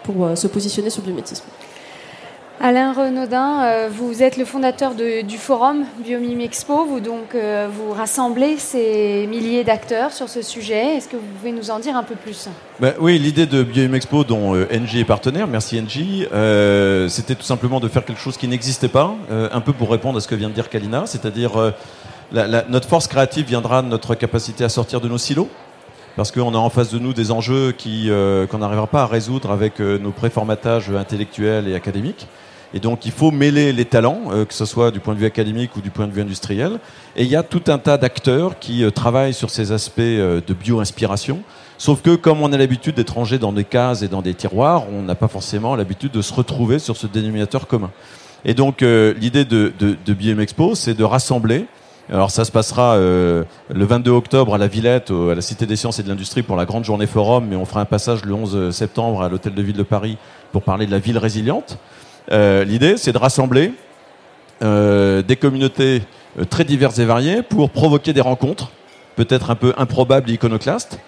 pour 0.04 0.30
se 0.36 0.48
positionner 0.48 0.90
sur 0.90 1.02
le 1.02 1.08
biométisme. 1.08 1.46
Alain 2.60 2.92
Renaudin, 2.92 3.62
euh, 3.62 3.88
vous 3.92 4.24
êtes 4.24 4.36
le 4.36 4.44
fondateur 4.44 4.96
du 4.96 5.38
forum 5.38 5.86
Biomime 6.04 6.42
Expo, 6.42 6.86
vous 6.86 7.00
donc 7.00 7.36
euh, 7.36 7.68
vous 7.72 7.92
rassemblez 7.92 8.58
ces 8.58 9.28
milliers 9.28 9.64
d'acteurs 9.64 10.12
sur 10.12 10.28
ce 10.28 10.42
sujet. 10.42 10.96
Est-ce 10.96 11.08
que 11.08 11.18
vous 11.18 11.28
pouvez 11.38 11.52
nous 11.52 11.70
en 11.70 11.78
dire 11.78 11.96
un 11.96 12.02
peu 12.02 12.16
plus? 12.16 12.50
Ben 12.80 12.96
Oui, 13.00 13.20
l'idée 13.20 13.46
de 13.46 13.62
Biomime 13.62 13.94
Expo, 13.94 14.24
dont 14.24 14.56
euh, 14.56 14.68
NG 14.72 14.96
est 14.96 15.06
partenaire, 15.06 15.46
merci 15.46 15.80
NG, 15.80 16.28
c'était 17.10 17.36
tout 17.36 17.44
simplement 17.44 17.80
de 17.80 17.88
faire 17.88 18.04
quelque 18.04 18.20
chose 18.20 18.38
qui 18.38 18.48
n'existait 18.48 18.88
pas, 18.88 19.14
un 19.30 19.62
peu 19.62 19.72
pour 19.72 19.92
répondre 19.92 20.18
à 20.18 20.22
ce 20.22 20.28
que 20.28 20.34
vient 20.34 20.50
de 20.50 20.56
dire 20.56 20.70
Kalina, 20.70 21.06
c'est-à-dire 21.06 21.74
notre 22.32 22.90
force 22.90 23.08
créative 23.08 23.46
viendra 23.46 23.84
de 23.84 23.88
notre 23.88 24.16
capacité 24.16 24.64
à 24.64 24.70
sortir 24.70 25.00
de 25.00 25.08
nos 25.08 25.20
silos 25.20 25.48
parce 26.16 26.32
qu'on 26.32 26.56
a 26.56 26.58
en 26.58 26.72
face 26.72 26.90
de 26.92 26.98
nous 26.98 27.14
des 27.14 27.30
enjeux 27.30 27.72
qu'on 27.72 28.58
n'arrivera 28.58 28.88
pas 28.88 29.04
à 29.04 29.06
résoudre 29.06 29.52
avec 29.52 29.80
nos 29.80 30.12
préformatages 30.12 30.90
intellectuels 30.90 31.68
et 31.68 31.76
académiques. 31.76 32.28
Et 32.74 32.80
donc 32.80 33.06
il 33.06 33.12
faut 33.12 33.32
mêler 33.32 33.72
les 33.72 33.86
talents, 33.86 34.24
euh, 34.32 34.46
que 34.46 34.54
ce 34.54 34.66
soit 34.66 34.92
du 34.92 35.00
point 35.00 35.14
de 35.14 35.20
vue 35.20 35.26
académique 35.26 35.76
ou 35.76 35.82
du 35.82 35.90
point 35.90 36.08
de 36.08 36.12
vue 36.12 36.22
industriel. 36.22 36.80
Et 37.16 37.24
il 37.24 37.30
y 37.30 37.36
a 37.36 37.44
tout 37.44 37.64
un 37.68 37.78
tas 37.78 37.98
d'acteurs 37.98 38.60
qui 38.60 38.84
euh, 38.84 38.92
travaillent 38.92 39.34
sur 39.34 39.50
ces 39.50 39.72
aspects 39.72 40.00
euh, 40.00 40.42
de 40.46 40.54
bio-inspiration. 40.54 41.42
Sauf 41.78 42.02
que 42.02 42.16
comme 42.16 42.42
on 42.42 42.52
a 42.52 42.58
l'habitude 42.58 42.96
d'être 42.96 43.14
rangé 43.14 43.40
dans 43.40 43.54
des 43.54 43.64
cases 43.64 44.02
et 44.02 44.08
dans 44.08 44.22
des 44.22 44.34
tiroirs, 44.34 44.86
on 44.92 45.04
n'a 45.04 45.16
pas 45.16 45.28
forcément 45.28 45.76
l'habitude 45.76 46.12
de 46.12 46.22
se 46.22 46.34
retrouver 46.34 46.80
sur 46.80 46.98
ce 46.98 47.08
dénominateur 47.08 47.68
commun. 47.68 47.92
Et 48.46 48.54
donc 48.54 48.82
l'idée 48.82 49.46
de, 49.46 49.72
de, 49.78 49.96
de 50.06 50.42
Expo, 50.42 50.74
c'est 50.74 50.96
de 50.96 51.04
rassembler. 51.04 51.66
Alors 52.10 52.32
ça 52.32 52.46
se 52.46 52.52
passera 52.52 52.98
le 52.98 53.46
22 53.70 54.10
octobre 54.10 54.56
à 54.56 54.58
la 54.58 54.68
Villette, 54.68 55.12
à 55.12 55.36
la 55.36 55.42
Cité 55.42 55.68
des 55.68 55.76
Sciences 55.76 56.00
et 56.00 56.04
de 56.04 56.10
l'Industrie 56.10 56.42
pour 56.42 56.56
la 56.56 56.66
grande 56.66 56.84
journée 56.84 57.06
forum, 57.06 57.46
mais 57.48 57.56
on 57.56 57.66
fera 57.66 57.82
un 57.82 57.86
passage 57.86 58.26
le 58.26 58.34
11 58.34 58.72
septembre 58.72 59.22
à 59.22 59.30
l'Hôtel 59.30 59.54
de 59.54 59.62
Ville 59.62 59.78
de 59.78 59.84
Paris 59.84 60.18
pour 60.52 60.64
parler 60.64 60.88
de 60.88 60.92
la 60.92 61.00
ville 61.00 61.20
résiliente. 61.20 61.78
Euh, 62.32 62.64
l'idée, 62.64 62.98
c'est 62.98 63.14
de 63.14 63.18
rassembler 63.18 63.74
euh, 64.62 65.22
des 65.22 65.36
communautés 65.36 66.02
euh, 66.40 66.46
très 66.46 66.64
diverses 66.64 67.00
et 67.00 67.06
variées 67.06 67.42
pour 67.42 67.70
provoquer 67.70 68.14
des 68.14 68.22
rencontres, 68.22 68.72
peut-être 69.16 69.52
un 69.52 69.56
peu 69.56 69.74
improbables 69.78 70.30
et 70.30 70.34
iconoclastes, 70.34 71.00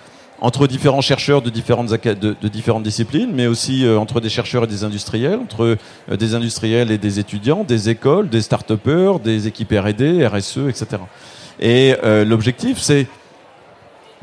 entre 0.41 0.67
différents 0.67 1.01
chercheurs 1.01 1.41
de 1.41 1.49
différentes, 1.49 2.83
disciplines, 2.83 3.31
mais 3.33 3.47
aussi 3.47 3.85
entre 3.85 4.21
des 4.21 4.29
chercheurs 4.29 4.63
et 4.63 4.67
des 4.67 4.85
industriels, 4.85 5.37
entre 5.37 5.77
des 6.09 6.33
industriels 6.33 6.91
et 6.91 6.97
des 6.97 7.19
étudiants, 7.19 7.65
des 7.65 7.89
écoles, 7.89 8.29
des 8.29 8.41
start-upers, 8.41 9.19
des 9.19 9.47
équipes 9.47 9.73
R&D, 9.73 10.25
RSE, 10.25 10.59
etc. 10.69 11.01
Et 11.59 11.93
l'objectif, 12.23 12.77
c'est 12.79 13.07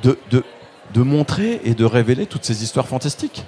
de 0.02 1.02
montrer 1.02 1.60
et 1.64 1.74
de 1.74 1.84
révéler 1.84 2.24
toutes 2.24 2.46
ces 2.46 2.62
histoires 2.62 2.88
fantastiques 2.88 3.44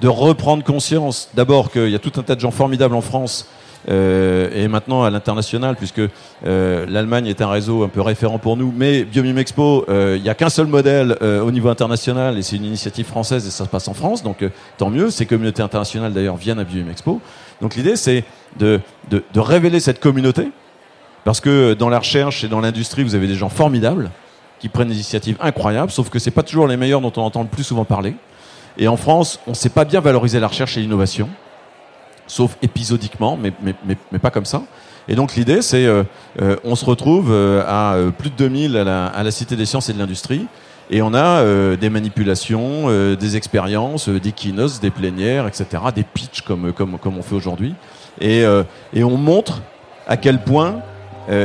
de 0.00 0.08
reprendre 0.08 0.64
conscience 0.64 1.28
d'abord 1.34 1.70
qu'il 1.70 1.90
y 1.90 1.94
a 1.94 1.98
tout 1.98 2.12
un 2.16 2.22
tas 2.22 2.34
de 2.34 2.40
gens 2.40 2.50
formidables 2.50 2.94
en 2.94 3.00
France 3.00 3.48
euh, 3.88 4.50
et 4.54 4.68
maintenant 4.68 5.04
à 5.04 5.10
l'international, 5.10 5.76
puisque 5.76 6.00
euh, 6.46 6.86
l'Allemagne 6.88 7.26
est 7.26 7.40
un 7.40 7.48
réseau 7.48 7.84
un 7.84 7.88
peu 7.88 8.00
référent 8.00 8.38
pour 8.38 8.56
nous, 8.56 8.72
mais 8.76 9.04
Biomime 9.04 9.38
Expo, 9.38 9.86
euh, 9.88 10.16
il 10.16 10.22
n'y 10.22 10.28
a 10.28 10.34
qu'un 10.34 10.50
seul 10.50 10.66
modèle 10.66 11.16
au 11.22 11.50
niveau 11.50 11.68
international, 11.68 12.36
et 12.38 12.42
c'est 12.42 12.56
une 12.56 12.64
initiative 12.64 13.06
française, 13.06 13.46
et 13.46 13.50
ça 13.50 13.64
se 13.64 13.70
passe 13.70 13.88
en 13.88 13.94
France, 13.94 14.22
donc 14.22 14.44
tant 14.76 14.90
mieux. 14.90 15.10
Ces 15.10 15.26
communautés 15.26 15.62
internationales 15.62 16.12
d'ailleurs 16.12 16.36
viennent 16.36 16.58
à 16.58 16.64
Biomime 16.64 16.90
Expo. 16.90 17.20
Donc 17.62 17.76
l'idée, 17.76 17.96
c'est 17.96 18.24
de, 18.58 18.80
de, 19.10 19.24
de, 19.32 19.40
révéler 19.40 19.80
cette 19.80 20.00
communauté, 20.00 20.50
parce 21.24 21.40
que 21.40 21.74
dans 21.74 21.88
la 21.88 21.98
recherche 21.98 22.44
et 22.44 22.48
dans 22.48 22.60
l'industrie, 22.60 23.04
vous 23.04 23.14
avez 23.14 23.26
des 23.26 23.34
gens 23.36 23.48
formidables 23.48 24.10
qui 24.60 24.68
prennent 24.68 24.88
des 24.88 24.94
initiatives 24.94 25.36
incroyables, 25.40 25.90
sauf 25.90 26.10
que 26.10 26.18
c'est 26.18 26.30
pas 26.30 26.42
toujours 26.42 26.66
les 26.66 26.76
meilleurs 26.76 27.00
dont 27.00 27.12
on 27.16 27.22
entend 27.22 27.42
le 27.42 27.48
plus 27.48 27.64
souvent 27.64 27.84
parler. 27.84 28.14
Et 28.78 28.86
en 28.86 28.96
France, 28.96 29.40
on 29.46 29.50
ne 29.50 29.56
sait 29.56 29.68
pas 29.68 29.84
bien 29.84 30.00
valoriser 30.00 30.38
la 30.38 30.46
recherche 30.46 30.76
et 30.76 30.80
l'innovation, 30.80 31.28
sauf 32.28 32.56
épisodiquement, 32.62 33.36
mais, 33.36 33.52
mais, 33.62 33.74
mais, 34.12 34.18
pas 34.18 34.30
comme 34.30 34.44
ça. 34.44 34.62
Et 35.08 35.16
donc 35.16 35.34
l'idée, 35.34 35.62
c'est 35.62 35.84
euh, 35.86 36.04
euh 36.40 36.56
on 36.64 36.76
se 36.76 36.84
retrouve 36.84 37.32
euh, 37.32 37.64
à 37.66 37.96
plus 38.16 38.30
de 38.30 38.36
2000 38.36 38.76
à 38.76 39.22
la, 39.22 39.30
Cité 39.30 39.56
des 39.56 39.66
sciences 39.66 39.88
et 39.88 39.92
de 39.92 39.98
l'industrie, 39.98 40.46
et 40.90 41.02
on 41.02 41.12
a 41.12 41.44
des 41.76 41.90
manipulations, 41.90 42.88
des 43.14 43.36
expériences, 43.36 44.08
des 44.08 44.32
keynotes, 44.32 44.80
des 44.80 44.90
plénières, 44.90 45.46
etc., 45.46 45.66
des 45.94 46.02
pitchs 46.02 46.40
comme, 46.40 46.72
comme, 46.72 46.96
comme 46.98 47.18
on 47.18 47.22
fait 47.22 47.34
aujourd'hui. 47.34 47.74
Et, 48.22 48.42
et 48.94 49.04
on 49.04 49.18
montre 49.18 49.60
à 50.06 50.16
quel 50.16 50.38
point 50.42 50.76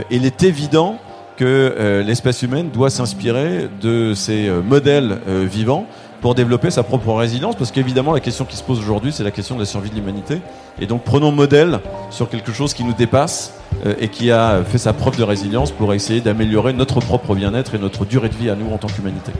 il 0.09 0.25
est 0.25 0.43
évident 0.43 0.97
que 1.35 2.01
l'espèce 2.07 2.41
humaine 2.41 2.69
doit 2.69 2.89
s'inspirer 2.89 3.67
de 3.81 4.13
ces 4.13 4.49
modèles 4.49 5.19
vivants 5.27 5.87
pour 6.23 6.35
développer 6.35 6.71
sa 6.71 6.83
propre 6.83 7.11
résilience, 7.11 7.57
parce 7.57 7.69
qu'évidemment 7.69 8.13
la 8.13 8.21
question 8.21 8.45
qui 8.45 8.55
se 8.55 8.63
pose 8.63 8.79
aujourd'hui, 8.79 9.11
c'est 9.11 9.25
la 9.25 9.31
question 9.31 9.55
de 9.55 9.59
la 9.59 9.65
survie 9.65 9.89
de 9.89 9.95
l'humanité. 9.95 10.39
Et 10.79 10.87
donc 10.87 11.03
prenons 11.03 11.33
modèle 11.33 11.81
sur 12.11 12.29
quelque 12.29 12.53
chose 12.53 12.73
qui 12.73 12.85
nous 12.85 12.93
dépasse 12.93 13.55
et 13.99 14.07
qui 14.07 14.31
a 14.31 14.63
fait 14.63 14.77
sa 14.77 14.93
preuve 14.93 15.17
de 15.17 15.23
résilience 15.23 15.71
pour 15.71 15.93
essayer 15.93 16.21
d'améliorer 16.21 16.71
notre 16.71 17.01
propre 17.01 17.35
bien-être 17.35 17.75
et 17.75 17.77
notre 17.77 18.05
durée 18.05 18.29
de 18.29 18.35
vie 18.35 18.49
à 18.49 18.55
nous 18.55 18.73
en 18.73 18.77
tant 18.77 18.87
qu'humanité. 18.87 19.33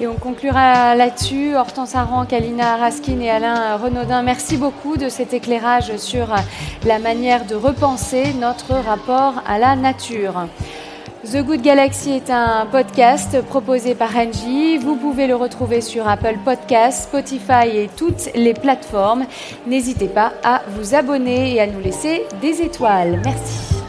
Et 0.00 0.06
on 0.06 0.14
conclura 0.14 0.94
là-dessus. 0.94 1.56
Hortense 1.56 1.96
Aran, 1.96 2.24
Kalina 2.24 2.76
Raskin 2.76 3.18
et 3.18 3.28
Alain 3.28 3.76
Renaudin, 3.76 4.22
merci 4.22 4.56
beaucoup 4.56 4.96
de 4.96 5.08
cet 5.08 5.34
éclairage 5.34 5.96
sur 5.96 6.28
la 6.86 6.98
manière 7.00 7.46
de 7.46 7.56
repenser 7.56 8.32
notre 8.40 8.74
rapport 8.74 9.42
à 9.44 9.58
la 9.58 9.74
nature. 9.74 10.46
The 11.24 11.44
Good 11.44 11.62
Galaxy 11.62 12.10
est 12.10 12.30
un 12.30 12.66
podcast 12.66 13.40
proposé 13.42 13.94
par 13.94 14.16
Angie. 14.16 14.76
Vous 14.76 14.96
pouvez 14.96 15.28
le 15.28 15.36
retrouver 15.36 15.80
sur 15.80 16.08
Apple 16.08 16.36
Podcasts, 16.44 17.04
Spotify 17.04 17.68
et 17.72 17.90
toutes 17.96 18.28
les 18.34 18.54
plateformes. 18.54 19.26
N'hésitez 19.64 20.08
pas 20.08 20.32
à 20.42 20.62
vous 20.70 20.96
abonner 20.96 21.54
et 21.54 21.60
à 21.60 21.68
nous 21.68 21.80
laisser 21.80 22.24
des 22.40 22.60
étoiles. 22.60 23.20
Merci. 23.24 23.81